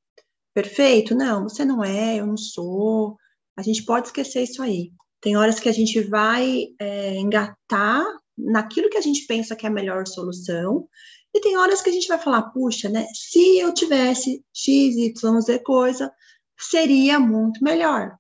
Perfeito? 0.53 1.13
Não, 1.13 1.43
você 1.43 1.65
não 1.65 1.83
é, 1.83 2.19
eu 2.19 2.25
não 2.25 2.37
sou. 2.37 3.17
A 3.57 3.61
gente 3.61 3.83
pode 3.83 4.07
esquecer 4.07 4.43
isso 4.43 4.63
aí. 4.63 4.91
Tem 5.19 5.35
horas 5.35 5.59
que 5.59 5.67
a 5.67 5.73
gente 5.73 5.99
vai 6.01 6.67
é, 6.79 7.15
engatar 7.17 8.05
naquilo 8.37 8.89
que 8.89 8.97
a 8.97 9.01
gente 9.01 9.25
pensa 9.25 9.55
que 9.55 9.65
é 9.65 9.69
a 9.69 9.71
melhor 9.71 10.07
solução, 10.07 10.87
e 11.33 11.41
tem 11.41 11.57
horas 11.57 11.81
que 11.81 11.89
a 11.89 11.93
gente 11.93 12.07
vai 12.07 12.17
falar, 12.17 12.43
puxa, 12.51 12.87
né? 12.87 13.07
Se 13.13 13.59
eu 13.59 13.73
tivesse 13.73 14.41
X, 14.53 14.95
Y, 14.95 15.41
Z 15.41 15.59
coisa, 15.59 16.09
seria 16.57 17.19
muito 17.19 17.63
melhor. 17.63 18.17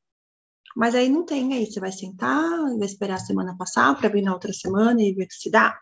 Mas 0.75 0.93
aí 0.93 1.09
não 1.09 1.25
tem 1.25 1.53
aí, 1.53 1.65
você 1.65 1.79
vai 1.79 1.91
sentar, 1.91 2.59
vai 2.77 2.85
esperar 2.85 3.15
a 3.15 3.19
semana 3.19 3.57
passar 3.57 3.97
para 3.97 4.09
vir 4.09 4.21
na 4.21 4.33
outra 4.33 4.51
semana 4.51 5.01
e 5.01 5.13
ver 5.13 5.27
se 5.29 5.49
dá, 5.49 5.79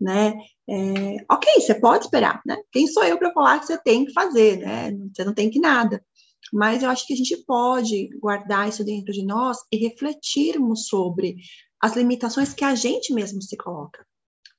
né? 0.00 0.34
É, 0.68 1.16
ok, 1.30 1.60
você 1.60 1.74
pode 1.74 2.04
esperar, 2.04 2.40
né? 2.46 2.56
Quem 2.70 2.86
sou 2.86 3.02
eu 3.04 3.18
para 3.18 3.32
falar 3.32 3.58
que 3.58 3.66
você 3.66 3.82
tem 3.82 4.04
que 4.04 4.12
fazer, 4.12 4.58
né? 4.58 4.92
Você 5.12 5.24
não 5.24 5.34
tem 5.34 5.50
que 5.50 5.58
nada. 5.58 6.04
Mas 6.52 6.82
eu 6.82 6.90
acho 6.90 7.06
que 7.06 7.12
a 7.12 7.16
gente 7.16 7.36
pode 7.44 8.08
guardar 8.18 8.68
isso 8.68 8.84
dentro 8.84 9.12
de 9.12 9.24
nós 9.24 9.58
e 9.70 9.76
refletirmos 9.76 10.86
sobre 10.86 11.36
as 11.80 11.96
limitações 11.96 12.54
que 12.54 12.64
a 12.64 12.74
gente 12.74 13.12
mesmo 13.12 13.42
se 13.42 13.56
coloca, 13.56 14.06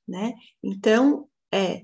né? 0.06 0.34
Então, 0.62 1.28
é, 1.52 1.82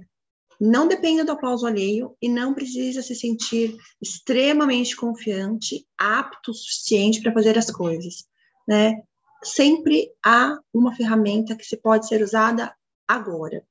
não 0.61 0.89
dependa 0.89 1.25
do 1.25 1.33
aplauso 1.33 1.67
alheio 1.67 2.17
e 2.21 2.29
não 2.29 2.55
precisa 2.55 3.03
se 3.03 3.15
sentir 3.15 3.77
extremamente 4.01 4.97
confiante, 4.97 5.87
apto 5.97 6.51
o 6.51 6.55
suficiente 6.55 7.23
para 7.23 7.33
fazer 7.33 7.57
as 7.57 7.71
coisas, 7.71 8.27
né? 8.67 9.03
Sempre 9.43 10.11
há 10.25 10.59
uma 10.75 10.95
ferramenta 10.95 11.57
que 11.57 11.65
se 11.65 11.77
pode 11.77 12.09
ser 12.09 12.23
usada 12.23 12.75
agora. 13.07 13.65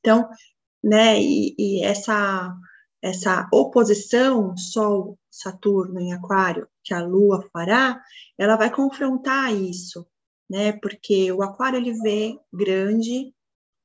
Então, 0.00 0.28
né, 0.82 1.20
e, 1.20 1.54
e 1.58 1.84
essa 1.84 2.56
essa 3.00 3.48
oposição 3.52 4.56
Sol 4.56 5.18
Saturno 5.30 6.00
em 6.00 6.12
Aquário 6.12 6.68
que 6.82 6.92
a 6.92 7.00
Lua 7.00 7.48
fará, 7.52 8.02
ela 8.36 8.56
vai 8.56 8.74
confrontar 8.74 9.54
isso, 9.54 10.06
né? 10.48 10.72
Porque 10.72 11.30
o 11.30 11.42
Aquário 11.42 11.78
ele 11.78 11.92
vê 12.00 12.38
grande, 12.52 13.32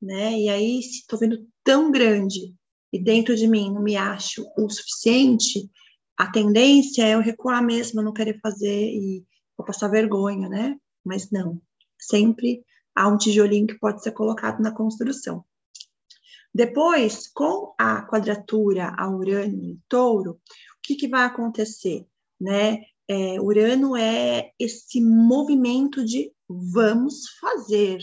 né? 0.01 0.31
E 0.39 0.49
aí 0.49 0.81
se 0.81 1.01
estou 1.01 1.19
vendo 1.19 1.45
tão 1.63 1.91
grande 1.91 2.53
e 2.91 3.01
dentro 3.01 3.35
de 3.35 3.47
mim 3.47 3.71
não 3.71 3.81
me 3.81 3.95
acho 3.95 4.45
o 4.57 4.69
suficiente, 4.69 5.69
a 6.17 6.31
tendência 6.31 7.03
é 7.03 7.15
eu 7.15 7.19
recuar 7.19 7.63
mesmo, 7.63 8.01
não 8.01 8.13
querer 8.13 8.39
fazer 8.39 8.91
e 8.91 9.25
vou 9.57 9.65
passar 9.65 9.87
vergonha, 9.87 10.47
né? 10.47 10.77
Mas 11.03 11.31
não, 11.31 11.59
sempre 11.99 12.63
há 12.95 13.07
um 13.07 13.17
tijolinho 13.17 13.67
que 13.67 13.79
pode 13.79 14.03
ser 14.03 14.11
colocado 14.11 14.61
na 14.61 14.71
construção. 14.71 15.43
Depois, 16.53 17.27
com 17.27 17.73
a 17.79 18.05
quadratura 18.05 18.93
a 18.95 19.09
Urano 19.09 19.63
em 19.63 19.81
touro, 19.89 20.33
o 20.33 20.39
que, 20.83 20.95
que 20.95 21.07
vai 21.07 21.23
acontecer? 21.25 22.05
Né? 22.39 22.83
É, 23.07 23.41
Urano 23.41 23.97
é 23.97 24.51
esse 24.59 25.01
movimento 25.01 26.05
de 26.05 26.31
vamos 26.47 27.27
fazer, 27.39 27.99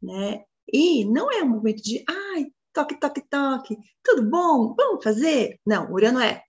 né? 0.00 0.44
E 0.72 1.04
não 1.04 1.32
é 1.32 1.42
um 1.42 1.48
movimento 1.48 1.82
de, 1.82 2.04
ai, 2.08 2.46
toque, 2.72 2.98
toque, 2.98 3.22
toque, 3.28 3.78
tudo 4.02 4.28
bom? 4.28 4.74
Vamos 4.76 5.02
fazer? 5.02 5.58
Não, 5.66 5.90
Urano 5.92 6.20
é, 6.20 6.42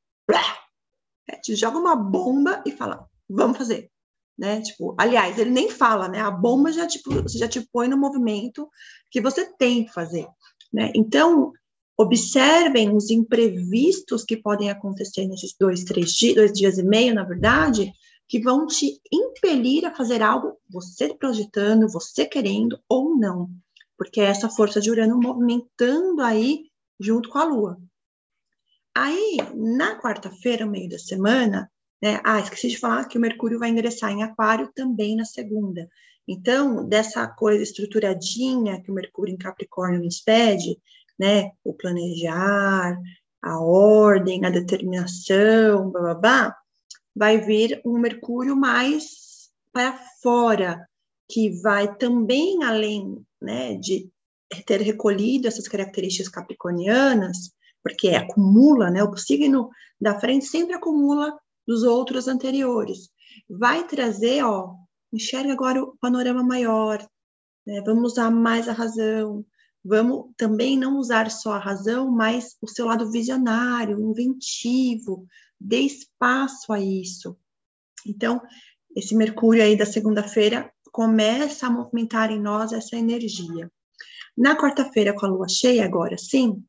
é 1.30 1.36
te 1.42 1.56
joga 1.56 1.78
uma 1.78 1.96
bomba 1.96 2.64
e 2.66 2.72
fala, 2.72 3.08
vamos 3.30 3.58
fazer. 3.58 3.90
Né? 4.38 4.62
Tipo, 4.62 4.96
aliás, 4.98 5.38
ele 5.38 5.52
nem 5.52 5.70
fala, 5.70 6.08
né? 6.08 6.20
A 6.20 6.32
bomba 6.32 6.72
já 6.72 6.88
tipo, 6.88 7.12
já 7.30 7.48
te 7.48 7.68
põe 7.72 7.88
no 7.88 7.98
movimento 7.98 8.68
que 9.10 9.22
você 9.22 9.46
tem 9.58 9.86
que 9.86 9.94
fazer, 9.94 10.28
né? 10.74 10.92
Então, 10.96 11.52
observem 11.98 12.96
os 12.96 13.12
imprevistos 13.12 14.24
que 14.24 14.38
podem 14.38 14.72
acontecer 14.72 15.28
nesses 15.28 15.54
dois, 15.60 15.84
três 15.84 16.12
dias, 16.14 16.36
dois 16.36 16.54
dias 16.54 16.78
e 16.80 16.84
meio, 16.84 17.14
na 17.14 17.24
verdade, 17.24 17.94
que 18.28 18.40
vão 18.40 18.66
te 18.66 19.00
impelir 19.12 19.86
a 19.86 19.94
fazer 19.94 20.24
algo, 20.24 20.58
você 20.70 21.14
projetando, 21.14 21.90
você 21.90 22.26
querendo 22.26 22.80
ou 22.90 23.16
não 23.16 23.50
porque 24.02 24.20
é 24.20 24.24
essa 24.24 24.50
força 24.50 24.82
de 24.82 24.90
Urano 24.90 25.16
movimentando 25.22 26.24
aí 26.24 26.64
junto 27.00 27.30
com 27.30 27.38
a 27.38 27.44
Lua. 27.44 27.78
Aí, 28.96 29.38
na 29.54 30.02
quarta-feira, 30.02 30.66
meio 30.66 30.90
da 30.90 30.98
semana, 30.98 31.72
né? 32.02 32.20
Ah, 32.24 32.40
esqueci 32.40 32.70
de 32.70 32.80
falar 32.80 33.06
que 33.06 33.20
o 33.20 33.22
Mercúrio 33.22 33.60
vai 33.60 33.70
ingressar 33.70 34.10
em 34.10 34.24
Aquário 34.24 34.72
também 34.74 35.16
na 35.16 35.24
segunda. 35.24 35.88
Então, 36.28 36.84
dessa 36.90 37.28
coisa 37.28 37.62
estruturadinha 37.62 38.82
que 38.82 38.90
o 38.90 38.94
Mercúrio 38.96 39.36
em 39.36 39.38
Capricórnio 39.38 40.04
nos 40.04 40.20
pede, 40.20 40.80
né? 41.20 41.52
O 41.64 41.72
planejar, 41.72 43.00
a 43.40 43.60
ordem, 43.60 44.44
a 44.44 44.50
determinação, 44.50 45.92
blá, 45.92 46.02
blá, 46.02 46.16
blá, 46.16 46.58
vai 47.16 47.38
vir 47.38 47.80
um 47.86 48.00
Mercúrio 48.00 48.56
mais 48.56 49.52
para 49.72 49.96
fora, 50.24 50.90
que 51.30 51.52
vai 51.62 51.96
também 51.98 52.64
além 52.64 53.24
né, 53.42 53.76
de 53.76 54.10
ter 54.66 54.82
recolhido 54.82 55.48
essas 55.48 55.68
características 55.68 56.30
capricornianas, 56.30 57.52
porque 57.84 58.10
acumula, 58.10 58.92
né, 58.92 59.04
o 59.04 59.16
signo 59.18 59.70
da 60.00 60.20
frente 60.20 60.46
sempre 60.46 60.76
acumula 60.76 61.38
dos 61.68 61.84
outros 61.84 62.28
anteriores. 62.28 63.10
Vai 63.50 63.88
trazer, 63.88 64.44
ó, 64.44 64.76
enxerga 65.12 65.54
agora 65.54 65.82
o 65.84 65.98
panorama 66.00 66.44
maior, 66.44 67.06
né, 67.66 67.82
vamos 67.86 68.14
usar 68.14 68.30
mais 68.30 68.68
a 68.68 68.74
razão, 68.74 69.46
vamos 69.84 70.32
também 70.38 70.78
não 70.78 70.98
usar 70.98 71.32
só 71.32 71.54
a 71.54 71.60
razão, 71.60 72.12
mas 72.12 72.56
o 72.62 72.68
seu 72.68 72.86
lado 72.86 73.10
visionário, 73.10 74.00
inventivo, 74.00 75.26
dê 75.60 75.80
espaço 75.80 76.72
a 76.72 76.80
isso. 76.80 77.38
Então, 78.06 78.42
esse 78.96 79.16
Mercúrio 79.16 79.64
aí 79.64 79.76
da 79.76 79.86
segunda-feira 79.86 80.72
começa 80.92 81.68
a 81.68 81.70
movimentar 81.70 82.32
em 82.32 82.40
nós 82.40 82.74
essa 82.74 82.96
energia. 82.96 83.72
Na 84.38 84.58
quarta-feira, 84.58 85.14
com 85.14 85.26
a 85.26 85.30
lua 85.30 85.48
cheia, 85.48 85.86
agora 85.86 86.18
sim, 86.18 86.64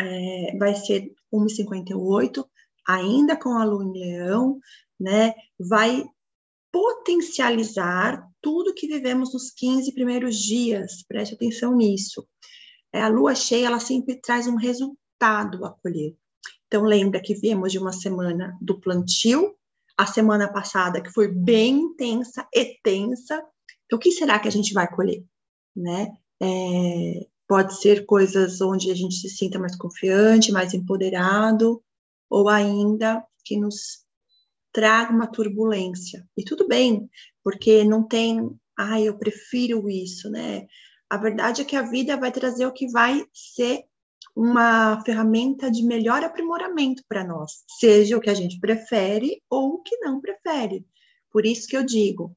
é, 0.00 0.56
vai 0.58 0.74
ser 0.74 1.12
1h58, 1.32 2.44
ainda 2.86 3.36
com 3.36 3.50
a 3.50 3.64
lua 3.64 3.84
em 3.84 3.92
leão, 3.92 4.58
né? 4.98 5.34
Vai 5.58 6.04
potencializar 6.72 8.28
tudo 8.40 8.74
que 8.74 8.86
vivemos 8.86 9.32
nos 9.32 9.50
15 9.50 9.94
primeiros 9.94 10.36
dias. 10.36 11.02
Preste 11.06 11.34
atenção 11.34 11.76
nisso. 11.76 12.26
É, 12.92 13.00
a 13.00 13.08
lua 13.08 13.34
cheia, 13.34 13.66
ela 13.66 13.80
sempre 13.80 14.20
traz 14.20 14.46
um 14.46 14.56
resultado 14.56 15.64
a 15.64 15.70
colher. 15.70 16.14
Então, 16.66 16.82
lembra 16.82 17.22
que 17.22 17.34
viemos 17.34 17.72
de 17.72 17.78
uma 17.78 17.92
semana 17.92 18.56
do 18.60 18.80
plantio, 18.80 19.56
a 19.96 20.06
semana 20.06 20.52
passada, 20.52 21.00
que 21.00 21.10
foi 21.10 21.28
bem 21.28 21.76
intensa 21.76 22.46
e 22.52 22.78
tensa. 22.82 23.42
Então, 23.86 23.96
o 23.96 23.98
que 23.98 24.10
será 24.10 24.38
que 24.38 24.48
a 24.48 24.52
gente 24.52 24.72
vai 24.72 24.88
colher? 24.88 25.24
Né? 25.76 26.12
É, 26.42 27.26
pode 27.46 27.80
ser 27.80 28.04
coisas 28.06 28.60
onde 28.60 28.90
a 28.90 28.94
gente 28.94 29.14
se 29.14 29.28
sinta 29.28 29.58
mais 29.58 29.76
confiante, 29.76 30.52
mais 30.52 30.74
empoderado, 30.74 31.82
ou 32.28 32.48
ainda 32.48 33.24
que 33.44 33.56
nos 33.56 34.04
traga 34.72 35.12
uma 35.12 35.26
turbulência. 35.26 36.26
E 36.36 36.42
tudo 36.42 36.66
bem, 36.66 37.08
porque 37.42 37.84
não 37.84 38.02
tem, 38.02 38.50
ah, 38.76 39.00
eu 39.00 39.16
prefiro 39.16 39.88
isso, 39.88 40.28
né? 40.28 40.66
A 41.08 41.16
verdade 41.16 41.62
é 41.62 41.64
que 41.64 41.76
a 41.76 41.82
vida 41.82 42.16
vai 42.16 42.32
trazer 42.32 42.66
o 42.66 42.72
que 42.72 42.90
vai 42.90 43.24
ser 43.32 43.84
uma 44.34 45.00
ferramenta 45.04 45.70
de 45.70 45.84
melhor 45.84 46.24
aprimoramento 46.24 47.02
para 47.08 47.24
nós, 47.24 47.64
seja 47.78 48.16
o 48.16 48.20
que 48.20 48.30
a 48.30 48.34
gente 48.34 48.58
prefere 48.58 49.40
ou 49.48 49.74
o 49.74 49.82
que 49.82 49.96
não 49.98 50.20
prefere. 50.20 50.84
Por 51.30 51.46
isso 51.46 51.68
que 51.68 51.76
eu 51.76 51.84
digo, 51.84 52.36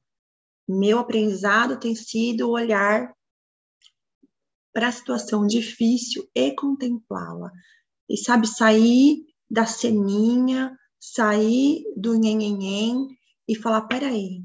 meu 0.68 0.98
aprendizado 0.98 1.78
tem 1.78 1.94
sido 1.94 2.50
olhar 2.50 3.12
para 4.72 4.88
a 4.88 4.92
situação 4.92 5.46
difícil 5.46 6.28
e 6.34 6.52
contemplá-la. 6.52 7.50
E 8.08 8.16
sabe, 8.16 8.46
sair 8.46 9.24
da 9.50 9.66
ceninha, 9.66 10.78
sair 11.00 11.82
do 11.96 12.14
nhenhenhen 12.14 13.08
e 13.48 13.56
falar, 13.56 13.82
peraí, 13.82 14.42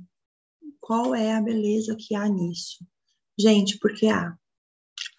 qual 0.80 1.14
é 1.14 1.34
a 1.34 1.42
beleza 1.42 1.96
que 1.98 2.16
há 2.16 2.28
nisso? 2.28 2.86
Gente, 3.38 3.78
porque 3.80 4.08
há. 4.08 4.36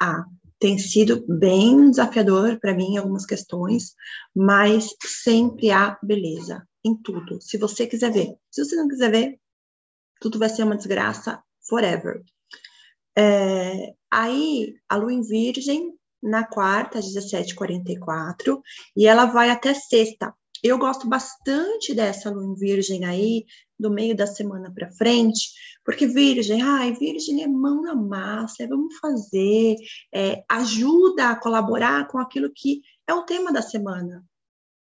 Há. 0.01 0.25
Tem 0.59 0.79
sido 0.79 1.25
bem 1.29 1.91
desafiador 1.91 2.59
para 2.61 2.75
mim 2.75 2.95
em 2.95 2.99
algumas 2.99 3.27
questões, 3.27 3.95
mas 4.35 4.89
sempre 5.05 5.71
há 5.71 5.99
beleza 6.03 6.67
em 6.85 6.97
tudo. 6.97 7.41
Se 7.41 7.59
você 7.59 7.87
quiser 7.87 8.13
ver. 8.13 8.35
Se 8.51 8.65
você 8.65 8.77
não 8.77 8.89
quiser 8.89 9.11
ver, 9.11 9.39
tudo 10.21 10.39
vai 10.39 10.49
ser 10.49 10.63
uma 10.63 10.77
desgraça 10.77 11.43
forever. 11.69 12.23
É, 13.17 13.95
aí, 14.11 14.75
a 14.89 14.97
lua 14.97 15.13
em 15.13 15.23
virgem, 15.23 15.93
na 16.23 16.45
quarta, 16.45 16.99
às 16.99 17.07
17h44, 17.07 18.61
e 18.97 19.07
ela 19.07 19.27
vai 19.27 19.51
até 19.51 19.75
sexta, 19.75 20.35
eu 20.65 20.79
gosto 20.79 21.07
bastante 21.07 21.95
dessa 21.95 22.31
lua 22.31 22.57
virgem 22.57 23.05
aí, 23.05 23.45
do 23.79 23.91
meio 23.91 24.17
da 24.17 24.27
semana 24.27 24.73
para 24.73 24.91
frente, 24.93 25.51
porque 25.85 26.07
virgem, 26.07 26.63
ai, 26.63 26.93
virgem 26.93 27.43
é 27.43 27.47
mão 27.47 27.83
na 27.83 27.95
massa, 27.95 28.63
é 28.63 28.67
vamos 28.67 28.97
fazer, 28.99 29.77
é, 30.13 30.45
ajuda 30.49 31.31
a 31.31 31.37
colaborar 31.37 32.07
com 32.09 32.19
aquilo 32.19 32.51
que 32.55 32.83
é 33.07 33.15
o 33.15 33.25
tema 33.25 33.53
da 33.53 33.63
semana. 33.63 34.25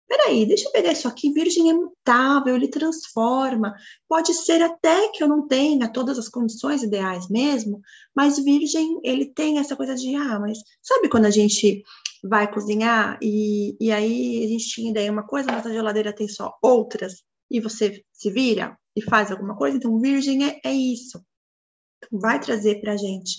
Peraí, 0.06 0.44
deixa 0.44 0.66
eu 0.66 0.72
pegar 0.72 0.90
isso 0.90 1.06
aqui, 1.06 1.32
virgem 1.32 1.70
é 1.70 1.72
mutável, 1.72 2.56
ele 2.56 2.66
transforma. 2.66 3.72
Pode 4.08 4.34
ser 4.34 4.60
até 4.60 5.06
que 5.12 5.22
eu 5.22 5.28
não 5.28 5.46
tenha 5.46 5.88
todas 5.88 6.18
as 6.18 6.28
condições 6.28 6.82
ideais 6.82 7.28
mesmo, 7.28 7.80
mas 8.12 8.36
virgem, 8.36 9.00
ele 9.04 9.26
tem 9.26 9.60
essa 9.60 9.76
coisa 9.76 9.94
de, 9.94 10.16
ah, 10.16 10.40
mas 10.40 10.58
sabe 10.82 11.08
quando 11.08 11.26
a 11.26 11.30
gente 11.30 11.84
vai 12.24 12.52
cozinhar 12.52 13.20
e, 13.22 13.76
e 13.80 13.92
aí 13.92 14.44
a 14.44 14.48
gente 14.48 14.68
tinha 14.68 14.90
ideia 14.90 15.12
uma 15.12 15.22
coisa, 15.22 15.52
mas 15.52 15.64
a 15.64 15.72
geladeira 15.72 16.12
tem 16.12 16.26
só 16.26 16.58
outras, 16.60 17.22
e 17.48 17.60
você 17.60 18.04
se 18.12 18.30
vira 18.30 18.76
e 18.96 19.02
faz 19.02 19.30
alguma 19.30 19.56
coisa, 19.56 19.76
então 19.76 20.00
virgem 20.00 20.44
é, 20.44 20.60
é 20.64 20.72
isso. 20.72 21.22
Então, 21.98 22.20
vai 22.20 22.40
trazer 22.40 22.80
para 22.80 22.92
a 22.92 22.96
gente 22.96 23.36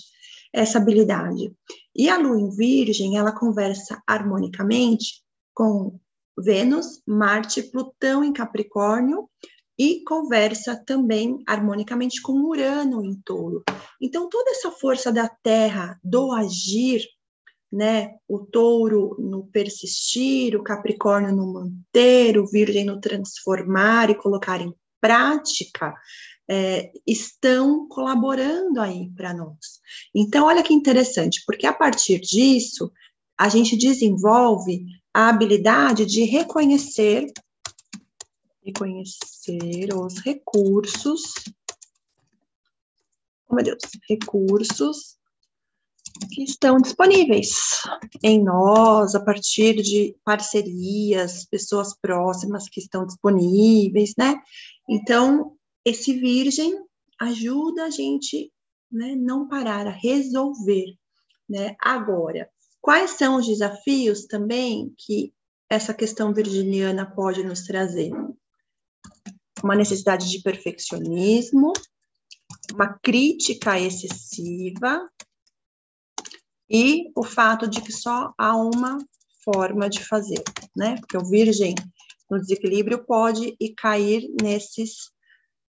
essa 0.52 0.78
habilidade. 0.78 1.52
E 1.94 2.08
a 2.08 2.18
lua 2.18 2.38
em 2.38 2.50
virgem, 2.50 3.16
ela 3.16 3.32
conversa 3.32 4.02
harmonicamente 4.06 5.22
com 5.54 5.98
Vênus, 6.38 7.02
Marte, 7.06 7.62
Plutão 7.62 8.24
em 8.24 8.32
Capricórnio 8.32 9.28
e 9.78 10.02
conversa 10.04 10.76
também 10.84 11.42
harmonicamente 11.46 12.20
com 12.22 12.32
Urano 12.32 13.04
em 13.04 13.20
Touro. 13.24 13.62
Então, 14.00 14.28
toda 14.28 14.50
essa 14.50 14.70
força 14.70 15.12
da 15.12 15.28
Terra 15.28 15.98
do 16.02 16.32
agir 16.32 17.02
né? 17.72 18.16
O 18.28 18.40
touro 18.40 19.16
no 19.18 19.46
persistir, 19.46 20.54
o 20.54 20.62
capricórnio 20.62 21.34
no 21.34 21.50
manter, 21.50 22.38
o 22.38 22.46
virgem 22.46 22.84
no 22.84 23.00
transformar 23.00 24.10
e 24.10 24.14
colocar 24.14 24.60
em 24.60 24.74
prática, 25.02 25.92
é, 26.48 26.92
estão 27.04 27.88
colaborando 27.88 28.80
aí 28.80 29.10
para 29.16 29.34
nós. 29.34 29.80
Então, 30.14 30.46
olha 30.46 30.62
que 30.62 30.72
interessante, 30.72 31.42
porque 31.44 31.66
a 31.66 31.72
partir 31.72 32.20
disso, 32.20 32.92
a 33.36 33.48
gente 33.48 33.76
desenvolve 33.76 34.86
a 35.12 35.28
habilidade 35.28 36.06
de 36.06 36.24
reconhecer 36.24 37.32
reconhecer 38.64 39.92
os 39.92 40.18
recursos, 40.18 41.34
oh 43.48 43.56
meu 43.56 43.64
Deus, 43.64 43.80
recursos 44.08 45.18
que 46.30 46.42
estão 46.42 46.76
disponíveis 46.78 47.82
em 48.22 48.42
nós, 48.42 49.14
a 49.14 49.20
partir 49.20 49.82
de 49.82 50.16
parcerias, 50.24 51.44
pessoas 51.44 51.94
próximas 51.94 52.68
que 52.68 52.80
estão 52.80 53.06
disponíveis, 53.06 54.14
né? 54.16 54.40
Então, 54.88 55.56
esse 55.84 56.12
virgem 56.14 56.84
ajuda 57.20 57.84
a 57.84 57.90
gente, 57.90 58.52
né, 58.90 59.14
não 59.16 59.48
parar, 59.48 59.86
a 59.86 59.90
resolver, 59.90 60.94
né? 61.48 61.76
Agora, 61.80 62.48
quais 62.80 63.12
são 63.12 63.36
os 63.36 63.46
desafios 63.46 64.26
também 64.26 64.92
que 64.98 65.32
essa 65.70 65.94
questão 65.94 66.34
virginiana 66.34 67.06
pode 67.06 67.42
nos 67.42 67.62
trazer? 67.62 68.10
Uma 69.62 69.76
necessidade 69.76 70.28
de 70.28 70.42
perfeccionismo, 70.42 71.72
uma 72.74 72.98
crítica 73.02 73.78
excessiva, 73.78 75.08
e 76.70 77.10
o 77.16 77.22
fato 77.22 77.68
de 77.68 77.80
que 77.80 77.92
só 77.92 78.32
há 78.38 78.56
uma 78.56 78.98
forma 79.44 79.88
de 79.88 80.04
fazer, 80.04 80.42
né? 80.76 80.96
Porque 81.00 81.16
o 81.16 81.28
virgem 81.28 81.74
no 82.30 82.40
desequilíbrio 82.40 83.04
pode 83.04 83.56
ir 83.60 83.74
cair 83.74 84.28
nesses, 84.40 85.10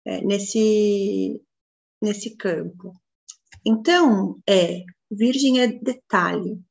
é, 0.06 0.22
nesse, 0.22 1.41
nesse 2.02 2.36
campo. 2.36 2.93
Então, 3.65 4.39
é, 4.48 4.84
virgem 5.10 5.62
é 5.62 5.67
detalhe, 5.67 6.62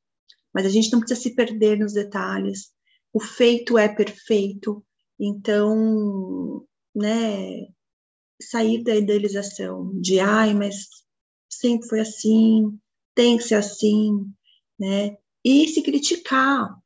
mas 0.53 0.65
a 0.65 0.69
gente 0.69 0.91
não 0.91 0.99
precisa 0.99 1.19
se 1.19 1.35
perder 1.35 1.79
nos 1.79 1.93
detalhes. 1.93 2.71
O 3.11 3.19
feito 3.19 3.77
é 3.77 3.89
perfeito, 3.89 4.85
então, 5.19 6.65
né, 6.95 7.67
sair 8.41 8.83
da 8.83 8.95
idealização 8.95 9.91
de, 9.99 10.19
ai, 10.19 10.53
mas 10.53 10.87
sempre 11.49 11.87
foi 11.87 11.99
assim, 11.99 12.79
tem 13.15 13.37
que 13.37 13.43
ser 13.43 13.55
assim, 13.55 14.25
né? 14.79 15.17
E 15.43 15.67
se 15.67 15.81
criticar. 15.81 16.77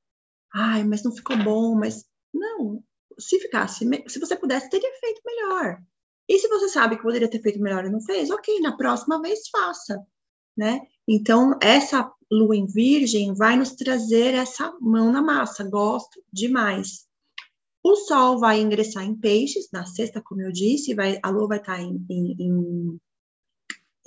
Ai, 0.54 0.84
mas 0.84 1.04
não 1.04 1.12
ficou 1.12 1.38
bom, 1.38 1.76
mas 1.76 2.06
não. 2.34 2.84
Se 3.20 3.40
ficasse, 3.40 3.88
se 4.08 4.20
você 4.20 4.36
pudesse, 4.36 4.70
teria 4.70 4.92
feito 5.00 5.22
melhor. 5.26 5.82
E 6.30 6.38
se 6.40 6.48
você 6.48 6.70
sabe 6.70 6.98
que 6.98 7.04
poderia 7.04 7.30
ter 7.30 7.42
feito 7.42 7.60
melhor 7.60 7.86
e 7.86 7.90
não 7.90 8.02
fez, 8.02 8.30
ok, 8.30 8.60
na 8.60 8.76
próxima 8.76 9.22
vez 9.22 9.48
faça, 9.50 10.06
né? 10.58 10.82
Então, 11.08 11.58
essa 11.62 12.12
lua 12.30 12.56
em 12.56 12.66
virgem 12.66 13.34
vai 13.34 13.56
nos 13.56 13.72
trazer 13.72 14.34
essa 14.34 14.76
mão 14.82 15.12
na 15.12 15.22
massa, 15.22 15.64
gosto 15.64 16.22
demais. 16.32 17.08
O 17.82 17.96
sol 17.96 18.40
vai 18.40 18.60
ingressar 18.60 19.06
em 19.06 19.16
peixes 19.16 19.70
na 19.72 19.86
sexta, 19.86 20.22
como 20.22 20.42
eu 20.42 20.52
disse, 20.52 20.94
vai, 20.94 21.18
a 21.24 21.30
lua 21.30 21.48
vai 21.48 21.60
estar 21.60 21.80
em, 21.80 22.06
em, 22.10 22.36
em 22.38 23.00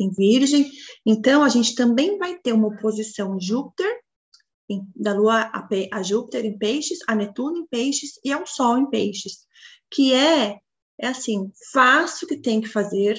em 0.01 0.11
Virgem. 0.11 0.71
Então, 1.05 1.43
a 1.43 1.49
gente 1.49 1.75
também 1.75 2.19
vai 2.19 2.39
ter 2.39 2.53
uma 2.53 2.69
oposição 2.69 3.39
Júpiter, 3.41 4.01
em, 4.69 4.87
da 4.95 5.13
Lua 5.13 5.51
a, 5.53 5.69
a, 5.93 6.03
Júpiter 6.03 6.45
em 6.45 6.57
Peixes, 6.57 6.99
a 7.07 7.15
Netuno 7.15 7.59
em 7.59 7.67
Peixes 7.67 8.13
e 8.25 8.33
ao 8.33 8.47
Sol 8.47 8.79
em 8.79 8.89
Peixes, 8.89 9.47
que 9.91 10.15
é, 10.15 10.59
é 10.99 11.07
assim, 11.09 11.51
faço 11.73 12.25
o 12.25 12.29
que 12.29 12.37
tem 12.37 12.61
que 12.61 12.69
fazer, 12.69 13.17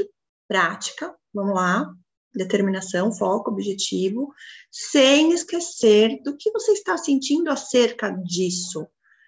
prática, 0.48 1.14
vamos 1.34 1.54
lá, 1.54 1.94
determinação, 2.34 3.12
foco, 3.12 3.52
objetivo, 3.52 4.34
sem 4.72 5.34
esquecer 5.34 6.22
do 6.24 6.36
que 6.38 6.52
você 6.52 6.72
está 6.72 6.98
sentindo 6.98 7.50
acerca 7.50 8.10
disso. 8.10 8.80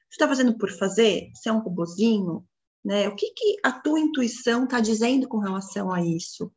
Você 0.10 0.16
está 0.16 0.28
fazendo 0.28 0.58
por 0.58 0.72
fazer? 0.72 1.30
Você 1.34 1.50
é 1.50 1.52
um 1.52 1.60
robozinho? 1.60 2.46
Né? 2.84 3.08
O 3.08 3.16
que, 3.16 3.32
que 3.32 3.58
a 3.64 3.72
tua 3.72 4.00
intuição 4.00 4.66
está 4.66 4.80
dizendo 4.80 5.28
com 5.28 5.40
relação 5.40 5.92
a 5.92 6.04
isso? 6.04 6.52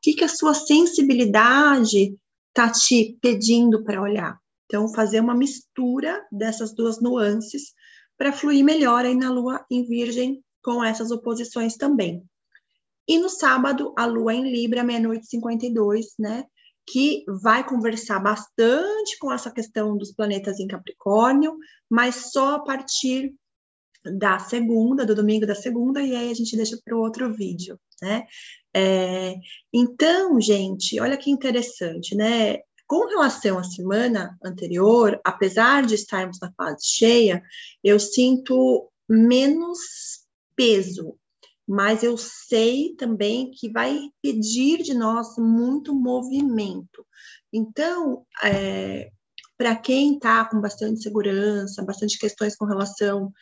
O 0.00 0.02
que, 0.02 0.14
que 0.14 0.24
a 0.24 0.28
sua 0.28 0.54
sensibilidade 0.54 2.16
está 2.48 2.72
te 2.72 3.18
pedindo 3.20 3.84
para 3.84 4.00
olhar? 4.00 4.40
Então, 4.64 4.88
fazer 4.88 5.20
uma 5.20 5.34
mistura 5.34 6.26
dessas 6.32 6.74
duas 6.74 7.02
nuances 7.02 7.74
para 8.16 8.32
fluir 8.32 8.64
melhor 8.64 9.04
aí 9.04 9.14
na 9.14 9.30
lua 9.30 9.62
em 9.70 9.84
virgem 9.84 10.42
com 10.64 10.82
essas 10.82 11.10
oposições 11.10 11.76
também. 11.76 12.24
E 13.06 13.18
no 13.18 13.28
sábado, 13.28 13.92
a 13.94 14.06
lua 14.06 14.32
em 14.32 14.50
Libra, 14.50 14.82
meia-noite 14.82 15.26
e 15.26 15.30
52, 15.30 16.14
né? 16.18 16.44
Que 16.86 17.22
vai 17.42 17.62
conversar 17.66 18.20
bastante 18.20 19.18
com 19.18 19.30
essa 19.30 19.50
questão 19.50 19.98
dos 19.98 20.14
planetas 20.14 20.58
em 20.60 20.66
Capricórnio, 20.66 21.58
mas 21.90 22.30
só 22.32 22.54
a 22.54 22.60
partir 22.60 23.34
da 24.02 24.38
segunda, 24.38 25.04
do 25.04 25.14
domingo 25.14 25.46
da 25.46 25.54
segunda, 25.54 26.00
e 26.00 26.16
aí 26.16 26.30
a 26.30 26.34
gente 26.34 26.56
deixa 26.56 26.78
para 26.82 26.96
o 26.96 27.00
outro 27.00 27.30
vídeo, 27.34 27.78
né? 28.00 28.24
É, 28.74 29.34
então, 29.72 30.40
gente, 30.40 31.00
olha 31.00 31.16
que 31.16 31.30
interessante, 31.30 32.14
né? 32.14 32.58
Com 32.86 33.06
relação 33.06 33.58
à 33.58 33.64
semana 33.64 34.36
anterior, 34.44 35.20
apesar 35.24 35.86
de 35.86 35.94
estarmos 35.94 36.38
na 36.40 36.52
fase 36.52 36.86
cheia, 36.86 37.42
eu 37.84 37.98
sinto 38.00 38.90
menos 39.08 39.78
peso, 40.56 41.16
mas 41.66 42.02
eu 42.02 42.16
sei 42.16 42.94
também 42.96 43.50
que 43.52 43.70
vai 43.70 44.10
pedir 44.20 44.82
de 44.82 44.94
nós 44.94 45.36
muito 45.38 45.94
movimento. 45.94 47.06
Então, 47.52 48.26
é, 48.42 49.10
para 49.56 49.76
quem 49.76 50.14
está 50.14 50.44
com 50.44 50.60
bastante 50.60 51.02
segurança, 51.02 51.84
bastante 51.84 52.18
questões 52.18 52.56
com 52.56 52.64
relação 52.64 53.32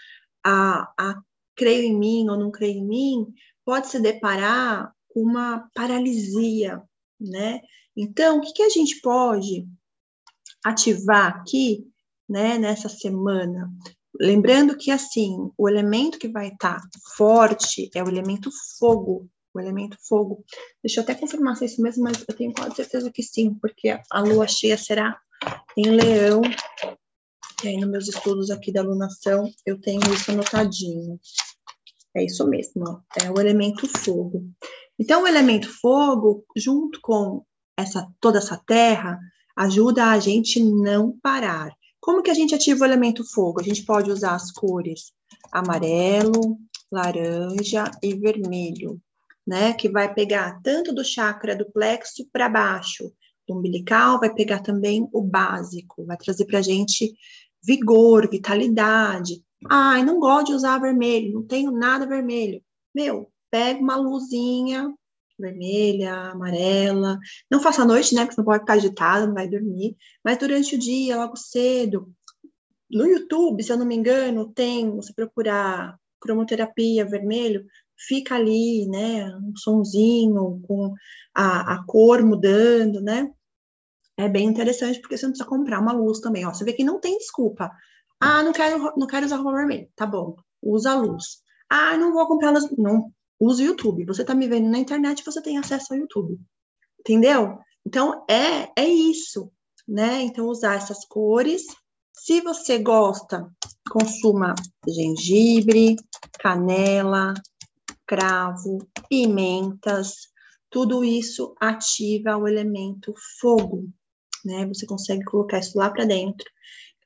a, 0.45 0.93
a 0.99 1.23
creio 1.55 1.85
em 1.85 1.99
mim 1.99 2.29
ou 2.29 2.39
não 2.39 2.51
creio 2.51 2.79
em 2.79 2.87
mim, 2.87 3.27
pode 3.69 3.89
se 3.89 4.01
deparar 4.01 4.91
com 5.09 5.21
uma 5.21 5.69
paralisia, 5.75 6.83
né? 7.21 7.61
Então, 7.95 8.39
o 8.39 8.41
que, 8.41 8.55
que 8.55 8.63
a 8.63 8.71
gente 8.71 8.99
pode 9.03 9.69
ativar 10.65 11.37
aqui, 11.37 11.85
né, 12.27 12.57
nessa 12.57 12.89
semana? 12.89 13.71
Lembrando 14.19 14.75
que, 14.75 14.91
assim, 14.91 15.51
o 15.59 15.69
elemento 15.69 16.19
que 16.19 16.29
vai 16.29 16.49
estar 16.49 16.81
tá 16.81 16.89
forte 17.15 17.91
é 17.95 18.03
o 18.03 18.09
elemento 18.09 18.49
fogo, 18.79 19.29
o 19.53 19.61
elemento 19.61 19.99
fogo. 20.09 20.43
Deixa 20.83 21.01
eu 21.01 21.05
até 21.05 21.15
confirmar 21.15 21.55
se 21.55 21.65
é 21.65 21.67
isso 21.67 21.83
mesmo, 21.83 22.05
mas 22.05 22.25
eu 22.27 22.35
tenho 22.35 22.55
quase 22.55 22.75
certeza 22.75 23.13
que 23.13 23.23
sim, 23.23 23.53
porque 23.53 24.01
a 24.11 24.21
lua 24.21 24.49
cheia 24.49 24.79
será 24.79 25.21
em 25.77 25.91
leão, 25.91 26.41
e 27.65 27.69
aí, 27.69 27.77
nos 27.77 27.91
meus 27.91 28.09
estudos 28.09 28.51
aqui 28.51 28.71
da 28.71 28.81
alunação, 28.81 29.53
eu 29.67 29.81
tenho 29.81 30.01
isso 30.15 30.31
anotadinho. 30.31 31.19
É 32.19 32.25
isso 32.25 32.45
mesmo, 32.49 33.01
é 33.23 33.31
o 33.31 33.39
elemento 33.39 33.87
fogo. 33.87 34.51
Então, 34.99 35.23
o 35.23 35.27
elemento 35.27 35.69
fogo, 35.81 36.45
junto 36.57 37.01
com 37.01 37.45
essa 37.77 38.09
toda 38.21 38.39
essa 38.39 38.61
terra, 38.67 39.21
ajuda 39.57 40.07
a 40.07 40.19
gente 40.19 40.61
não 40.61 41.17
parar. 41.23 41.71
Como 42.01 42.21
que 42.21 42.31
a 42.31 42.35
gente 42.35 42.53
ativa 42.53 42.83
o 42.83 42.85
elemento 42.85 43.25
fogo? 43.33 43.61
A 43.61 43.63
gente 43.63 43.85
pode 43.85 44.11
usar 44.11 44.35
as 44.35 44.51
cores 44.51 45.13
amarelo, 45.53 46.59
laranja 46.91 47.89
e 48.03 48.13
vermelho, 48.15 49.01
né? 49.47 49.73
Que 49.75 49.89
vai 49.89 50.13
pegar 50.13 50.61
tanto 50.61 50.93
do 50.93 51.05
chakra 51.05 51.55
do 51.55 51.71
plexo 51.71 52.29
para 52.33 52.49
baixo, 52.49 53.13
do 53.47 53.57
umbilical, 53.57 54.19
vai 54.19 54.35
pegar 54.35 54.59
também 54.59 55.09
o 55.13 55.23
básico, 55.23 56.05
vai 56.05 56.17
trazer 56.17 56.47
para 56.47 56.59
a 56.59 56.63
gente 56.63 57.15
vigor, 57.63 58.29
vitalidade. 58.29 59.41
Ai, 59.67 60.05
não 60.05 60.21
gosto 60.21 60.49
de 60.49 60.55
usar 60.55 60.79
vermelho, 60.79 61.33
não 61.33 61.47
tenho 61.47 61.71
nada 61.71 62.07
vermelho. 62.07 62.63
Meu, 62.95 63.31
pega 63.51 63.81
uma 63.81 63.97
luzinha 63.97 64.95
vermelha, 65.39 66.13
amarela. 66.33 67.19
Não 67.51 67.61
faça 67.61 67.83
à 67.83 67.85
noite, 67.85 68.15
né? 68.15 68.23
Porque 68.23 68.35
você 68.35 68.41
não 68.41 68.45
pode 68.45 68.61
ficar 68.61 68.75
agitado, 68.75 69.27
não 69.29 69.35
vai 69.35 69.49
dormir. 69.49 69.97
Mas 70.25 70.39
durante 70.39 70.75
o 70.75 70.79
dia, 70.79 71.17
logo 71.17 71.37
cedo. 71.37 72.13
No 72.91 73.07
YouTube, 73.07 73.63
se 73.63 73.71
eu 73.73 73.77
não 73.77 73.87
me 73.87 73.95
engano, 73.95 74.53
tem, 74.53 74.91
você 74.97 75.13
procurar 75.13 75.97
cromoterapia 76.21 77.05
vermelho, 77.05 77.65
fica 77.97 78.35
ali, 78.35 78.87
né? 78.89 79.27
Um 79.37 79.57
sonzinho 79.57 80.61
com 80.67 80.95
a, 81.35 81.75
a 81.75 81.85
cor 81.87 82.25
mudando, 82.25 83.01
né? 83.01 83.31
é 84.19 84.29
bem 84.29 84.49
interessante 84.49 85.01
porque 85.01 85.17
você 85.17 85.25
não 85.25 85.31
precisa 85.31 85.49
comprar 85.49 85.81
uma 85.81 85.93
luz 85.93 86.19
também. 86.19 86.45
Ó, 86.45 86.53
você 86.53 86.65
vê 86.65 86.73
que 86.73 86.83
não 86.83 87.01
tem 87.01 87.17
desculpa. 87.17 87.71
Ah, 88.21 88.43
não 88.43 88.53
quero, 88.53 88.93
não 88.97 89.07
quero 89.07 89.27
usar 89.27 89.37
roupa 89.37 89.53
vermelha. 89.53 89.89
Tá 89.95 90.07
bom, 90.07 90.37
usa 90.63 90.93
a 90.93 90.97
luz. 90.97 91.43
Ah, 91.69 91.97
não 91.97 92.13
vou 92.13 92.27
comprar 92.27 92.51
luz. 92.51 92.69
Não, 92.77 93.13
usa 93.39 93.63
o 93.63 93.67
YouTube. 93.67 94.05
Você 94.07 94.25
tá 94.25 94.35
me 94.35 94.49
vendo 94.49 94.69
na 94.69 94.79
internet, 94.79 95.25
você 95.25 95.41
tem 95.43 95.59
acesso 95.59 95.93
ao 95.93 95.99
YouTube. 95.99 96.39
Entendeu? 97.01 97.59
Então, 97.87 98.25
é, 98.29 98.71
é 98.77 98.87
isso, 98.87 99.51
né? 99.87 100.23
Então, 100.23 100.47
usar 100.47 100.75
essas 100.75 101.05
cores. 101.05 101.65
Se 102.13 102.41
você 102.41 102.79
gosta, 102.79 103.49
consuma 103.91 104.55
gengibre, 104.87 105.97
canela, 106.41 107.33
cravo, 108.07 108.79
pimentas. 109.09 110.29
Tudo 110.71 111.05
isso 111.05 111.55
ativa 111.61 112.37
o 112.37 112.49
elemento 112.49 113.15
fogo, 113.41 113.89
né? 114.45 114.67
Você 114.67 114.85
consegue 114.87 115.25
colocar 115.25 115.61
isso 115.61 115.79
lá 115.79 115.91
para 115.91 116.05
dentro. 116.05 116.45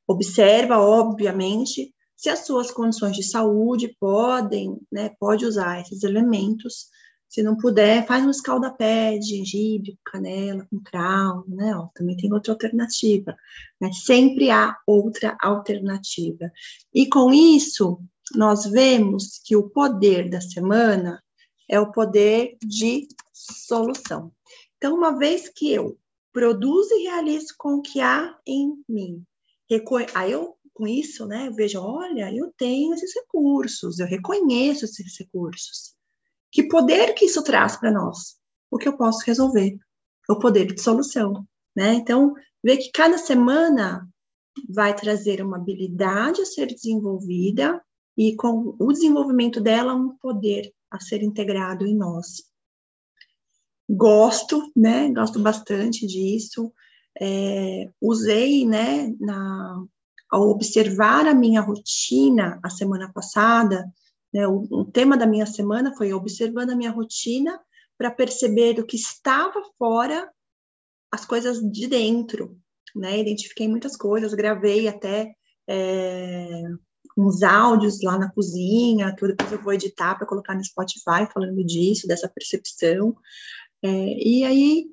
Observa, 0.06 0.78
obviamente, 0.78 1.92
se 2.16 2.28
as 2.28 2.46
suas 2.46 2.70
condições 2.70 3.16
de 3.16 3.22
saúde 3.22 3.96
podem, 3.98 4.78
né, 4.90 5.10
pode 5.18 5.44
usar 5.44 5.80
esses 5.80 6.02
elementos. 6.02 6.86
Se 7.28 7.42
não 7.42 7.56
puder, 7.56 8.06
faz 8.06 8.24
um 8.24 8.30
escaldapé 8.30 9.18
de 9.18 9.38
gengibre, 9.38 9.98
canela, 10.04 10.66
com 10.70 10.78
cravo, 10.80 11.44
né? 11.48 11.74
Ó, 11.74 11.88
também 11.94 12.16
tem 12.16 12.32
outra 12.32 12.52
alternativa. 12.52 13.34
Né? 13.80 13.90
Sempre 13.92 14.50
há 14.50 14.76
outra 14.86 15.36
alternativa. 15.40 16.52
E 16.92 17.08
com 17.08 17.32
isso, 17.32 17.98
nós 18.34 18.66
vemos 18.66 19.40
que 19.44 19.56
o 19.56 19.70
poder 19.70 20.28
da 20.28 20.40
semana 20.40 21.22
é 21.68 21.80
o 21.80 21.90
poder 21.90 22.56
de 22.62 23.08
solução. 23.32 24.30
Então, 24.76 24.94
uma 24.94 25.16
vez 25.18 25.48
que 25.48 25.72
eu 25.72 25.98
produzo 26.32 26.94
e 26.94 27.04
realizo 27.04 27.54
com 27.58 27.76
o 27.76 27.82
que 27.82 28.00
há 28.00 28.36
em 28.46 28.74
mim. 28.88 29.24
Aí 30.14 30.32
eu, 30.32 30.56
com 30.74 30.86
isso, 30.86 31.26
né, 31.26 31.48
eu 31.48 31.54
vejo, 31.54 31.80
olha, 31.80 32.34
eu 32.34 32.52
tenho 32.56 32.94
esses 32.94 33.14
recursos, 33.14 33.98
eu 33.98 34.06
reconheço 34.06 34.84
esses 34.84 35.18
recursos. 35.18 35.94
Que 36.50 36.64
poder 36.64 37.14
que 37.14 37.26
isso 37.26 37.42
traz 37.42 37.76
para 37.76 37.90
nós? 37.90 38.36
O 38.70 38.78
que 38.78 38.88
eu 38.88 38.96
posso 38.96 39.24
resolver? 39.24 39.78
O 40.28 40.38
poder 40.38 40.66
de 40.72 40.80
solução, 40.80 41.46
né? 41.74 41.94
Então, 41.94 42.34
ver 42.62 42.76
que 42.78 42.90
cada 42.92 43.18
semana 43.18 44.08
vai 44.68 44.94
trazer 44.94 45.42
uma 45.42 45.56
habilidade 45.56 46.42
a 46.42 46.46
ser 46.46 46.66
desenvolvida 46.66 47.82
e 48.16 48.36
com 48.36 48.76
o 48.78 48.92
desenvolvimento 48.92 49.60
dela 49.60 49.94
um 49.94 50.16
poder 50.18 50.72
a 50.90 51.00
ser 51.00 51.22
integrado 51.22 51.86
em 51.86 51.96
nós 51.96 52.52
gosto, 53.92 54.72
né? 54.74 55.10
Gosto 55.10 55.38
bastante 55.38 56.06
disso. 56.06 56.72
É, 57.20 57.90
usei, 58.00 58.66
né, 58.66 59.14
na, 59.20 59.84
ao 60.30 60.48
observar 60.48 61.26
a 61.26 61.34
minha 61.34 61.60
rotina 61.60 62.58
a 62.62 62.70
semana 62.70 63.12
passada, 63.12 63.84
né, 64.32 64.46
o, 64.46 64.66
o 64.70 64.84
tema 64.84 65.16
da 65.16 65.26
minha 65.26 65.46
semana 65.46 65.94
foi 65.96 66.12
observando 66.12 66.70
a 66.70 66.76
minha 66.76 66.90
rotina 66.90 67.60
para 67.98 68.10
perceber 68.10 68.80
o 68.80 68.86
que 68.86 68.96
estava 68.96 69.62
fora, 69.78 70.28
as 71.10 71.24
coisas 71.24 71.60
de 71.60 71.86
dentro, 71.86 72.58
né? 72.96 73.20
Identifiquei 73.20 73.68
muitas 73.68 73.96
coisas, 73.96 74.34
gravei 74.34 74.88
até 74.88 75.34
é, 75.68 76.62
uns 77.16 77.42
áudios 77.42 78.02
lá 78.02 78.18
na 78.18 78.30
cozinha, 78.32 79.14
que 79.14 79.26
depois 79.26 79.52
eu 79.52 79.62
vou 79.62 79.72
editar 79.72 80.14
para 80.16 80.26
colocar 80.26 80.54
no 80.54 80.64
Spotify 80.64 81.30
falando 81.32 81.64
disso, 81.64 82.06
dessa 82.06 82.28
percepção. 82.28 83.14
É, 83.82 83.88
e 83.88 84.44
aí 84.44 84.86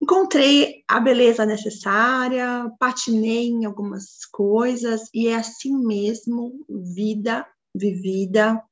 encontrei 0.00 0.82
a 0.88 0.98
beleza 0.98 1.44
necessária, 1.44 2.70
patinei 2.78 3.48
em 3.48 3.64
algumas 3.64 4.24
coisas, 4.32 5.02
e 5.12 5.28
é 5.28 5.36
assim 5.36 5.76
mesmo, 5.76 6.64
vida 6.68 7.46
vivida, 7.74 8.62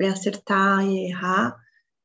é 0.00 0.08
acertar 0.08 0.84
e 0.86 1.08
errar, 1.08 1.56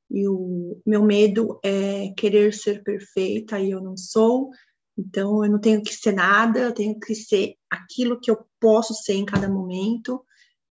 e 0.09 0.27
o 0.27 0.81
meu 0.85 1.03
medo 1.03 1.59
é 1.63 2.13
querer 2.17 2.53
ser 2.53 2.83
perfeita 2.83 3.59
e 3.59 3.71
eu 3.71 3.81
não 3.81 3.95
sou, 3.97 4.49
então 4.97 5.43
eu 5.43 5.51
não 5.51 5.59
tenho 5.59 5.83
que 5.83 5.93
ser 5.93 6.13
nada, 6.13 6.59
eu 6.59 6.73
tenho 6.73 6.99
que 6.99 7.13
ser 7.13 7.55
aquilo 7.69 8.19
que 8.19 8.31
eu 8.31 8.45
posso 8.59 8.93
ser 8.93 9.13
em 9.13 9.25
cada 9.25 9.49
momento, 9.49 10.23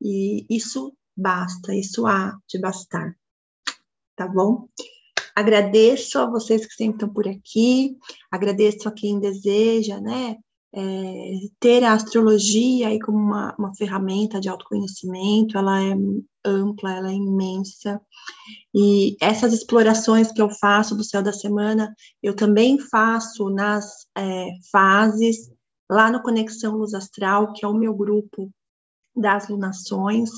e 0.02 0.46
isso 0.50 0.96
basta, 1.18 1.74
isso 1.74 2.06
há 2.06 2.38
de 2.48 2.60
bastar, 2.60 3.18
tá 4.16 4.28
bom? 4.28 4.68
Agradeço 5.36 6.18
a 6.18 6.26
vocês 6.26 6.66
que 6.66 6.74
sempre 6.74 6.96
estão 6.96 7.10
por 7.10 7.28
aqui, 7.28 7.98
agradeço 8.32 8.88
a 8.88 8.92
quem 8.92 9.20
deseja, 9.20 10.00
né, 10.00 10.38
é, 10.74 11.34
ter 11.60 11.84
a 11.84 11.94
astrologia 11.94 12.90
aí 12.90 13.00
como 13.00 13.18
uma, 13.18 13.56
uma 13.58 13.76
ferramenta 13.76 14.40
de 14.40 14.50
autoconhecimento, 14.50 15.58
ela 15.58 15.82
é 15.82 15.94
ampla, 16.46 16.98
ela 16.98 17.12
é 17.12 17.14
imensa, 17.14 18.02
e 18.74 19.16
essas 19.22 19.54
explorações 19.54 20.32
que 20.32 20.42
eu 20.42 20.50
faço 20.50 20.96
do 20.96 21.04
céu 21.04 21.24
da 21.24 21.34
semana, 21.34 21.94
eu 22.22 22.36
também 22.36 22.80
faço 22.80 23.50
nas 23.50 24.06
é, 24.18 24.48
fases, 24.72 25.52
lá 25.90 26.12
no 26.12 26.22
Conexão 26.22 26.78
Luz 26.78 26.94
Astral, 26.94 27.54
que 27.54 27.66
é 27.66 27.68
o 27.68 27.74
meu 27.74 27.94
grupo 27.94 28.52
das 29.16 29.48
lunações. 29.48 30.30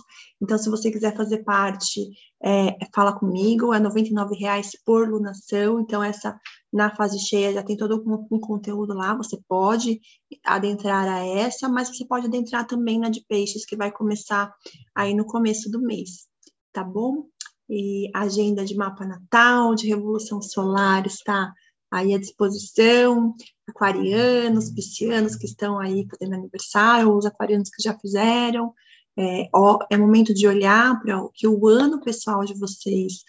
Então, 0.41 0.57
se 0.57 0.69
você 0.69 0.91
quiser 0.91 1.15
fazer 1.15 1.43
parte, 1.43 2.01
é, 2.43 2.77
fala 2.93 3.17
comigo, 3.17 3.73
é 3.73 3.77
R$ 3.77 3.83
99,00 3.85 4.71
por 4.85 5.09
lunação. 5.09 5.79
Então, 5.79 6.03
essa 6.03 6.39
na 6.71 6.93
fase 6.95 7.17
cheia 7.19 7.53
já 7.53 7.63
tem 7.63 7.75
todo 7.75 8.03
um, 8.05 8.35
um, 8.35 8.39
conteúdo 8.39 8.93
lá. 8.93 9.15
Você 9.15 9.39
pode 9.47 9.99
adentrar 10.45 11.07
a 11.07 11.25
essa, 11.25 11.67
mas 11.67 11.89
você 11.89 12.05
pode 12.05 12.27
adentrar 12.27 12.67
também 12.67 12.99
na 12.99 13.09
de 13.09 13.25
peixes, 13.27 13.65
que 13.65 13.75
vai 13.75 13.91
começar 13.91 14.53
aí 14.93 15.13
no 15.13 15.25
começo 15.25 15.71
do 15.71 15.81
mês, 15.81 16.27
tá 16.71 16.83
bom? 16.83 17.25
E 17.69 18.09
agenda 18.13 18.63
de 18.63 18.75
mapa 18.75 19.05
natal, 19.05 19.75
de 19.75 19.87
revolução 19.87 20.41
solar 20.41 21.05
está 21.05 21.51
aí 21.91 22.13
à 22.13 22.17
disposição, 22.17 23.35
aquarianos, 23.67 24.69
piscianos 24.69 25.35
que 25.35 25.45
estão 25.45 25.79
aí 25.79 26.07
fazendo 26.09 26.35
aniversário, 26.35 27.15
os 27.15 27.25
aquarianos 27.25 27.69
que 27.69 27.81
já 27.81 27.97
fizeram. 27.97 28.73
É, 29.17 29.49
ó, 29.53 29.79
é 29.89 29.97
momento 29.97 30.33
de 30.33 30.47
olhar 30.47 31.01
para 31.01 31.21
o 31.21 31.29
que 31.33 31.47
o 31.47 31.67
ano 31.67 31.99
pessoal 32.01 32.45
de 32.45 32.53
vocês 32.53 33.23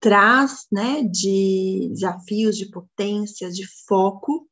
traz, 0.00 0.66
né, 0.70 1.02
de 1.02 1.88
desafios, 1.92 2.56
de 2.56 2.70
potências, 2.70 3.54
de 3.54 3.66
foco. 3.86 4.48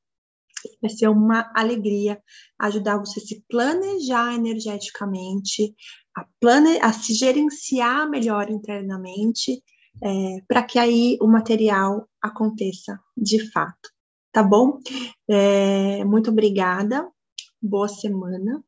Vai 0.81 0.91
ser 0.91 1.09
uma 1.09 1.51
alegria 1.55 2.23
ajudar 2.59 2.99
você 2.99 3.21
a 3.21 3.23
se 3.23 3.45
planejar 3.49 4.35
energeticamente, 4.35 5.75
a, 6.17 6.25
plane, 6.41 6.79
a 6.81 6.93
se 6.93 7.15
gerenciar 7.15 8.09
melhor 8.09 8.51
internamente 8.51 9.63
é, 10.01 10.41
para 10.47 10.63
que 10.63 10.79
aí 10.79 11.19
o 11.21 11.27
material 11.27 12.09
aconteça 12.21 12.99
de 13.17 13.51
fato. 13.51 13.91
Tá 14.33 14.43
bom? 14.43 14.79
É, 15.29 16.05
muito 16.05 16.31
obrigada, 16.31 17.07
boa 17.61 17.89
semana. 17.89 18.65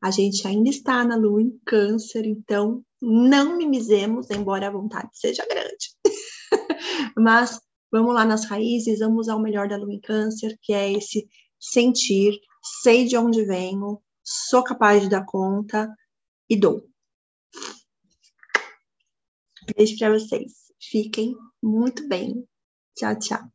A 0.00 0.10
gente 0.10 0.46
ainda 0.46 0.68
está 0.68 1.02
na 1.02 1.16
lua 1.16 1.42
em 1.42 1.58
câncer, 1.64 2.26
então 2.26 2.84
não 3.00 3.56
mimizemos, 3.56 4.30
embora 4.30 4.68
a 4.68 4.70
vontade 4.70 5.08
seja 5.12 5.44
grande. 5.46 5.90
Mas 7.16 7.60
vamos 7.90 8.14
lá 8.14 8.24
nas 8.24 8.44
raízes, 8.44 9.00
vamos 9.00 9.28
ao 9.28 9.40
melhor 9.40 9.68
da 9.68 9.76
lua 9.76 9.92
em 9.92 10.00
câncer, 10.00 10.58
que 10.62 10.72
é 10.72 10.92
esse 10.92 11.26
sentir, 11.58 12.38
sei 12.82 13.06
de 13.06 13.16
onde 13.16 13.44
venho, 13.44 14.00
sou 14.22 14.62
capaz 14.62 15.02
de 15.02 15.08
dar 15.08 15.24
conta 15.24 15.88
e 16.48 16.56
dou. 16.56 16.86
Beijo 19.72 19.98
para 19.98 20.12
vocês. 20.12 20.52
Fiquem 20.80 21.34
muito 21.62 22.06
bem. 22.08 22.46
Tchau, 22.96 23.18
tchau. 23.18 23.53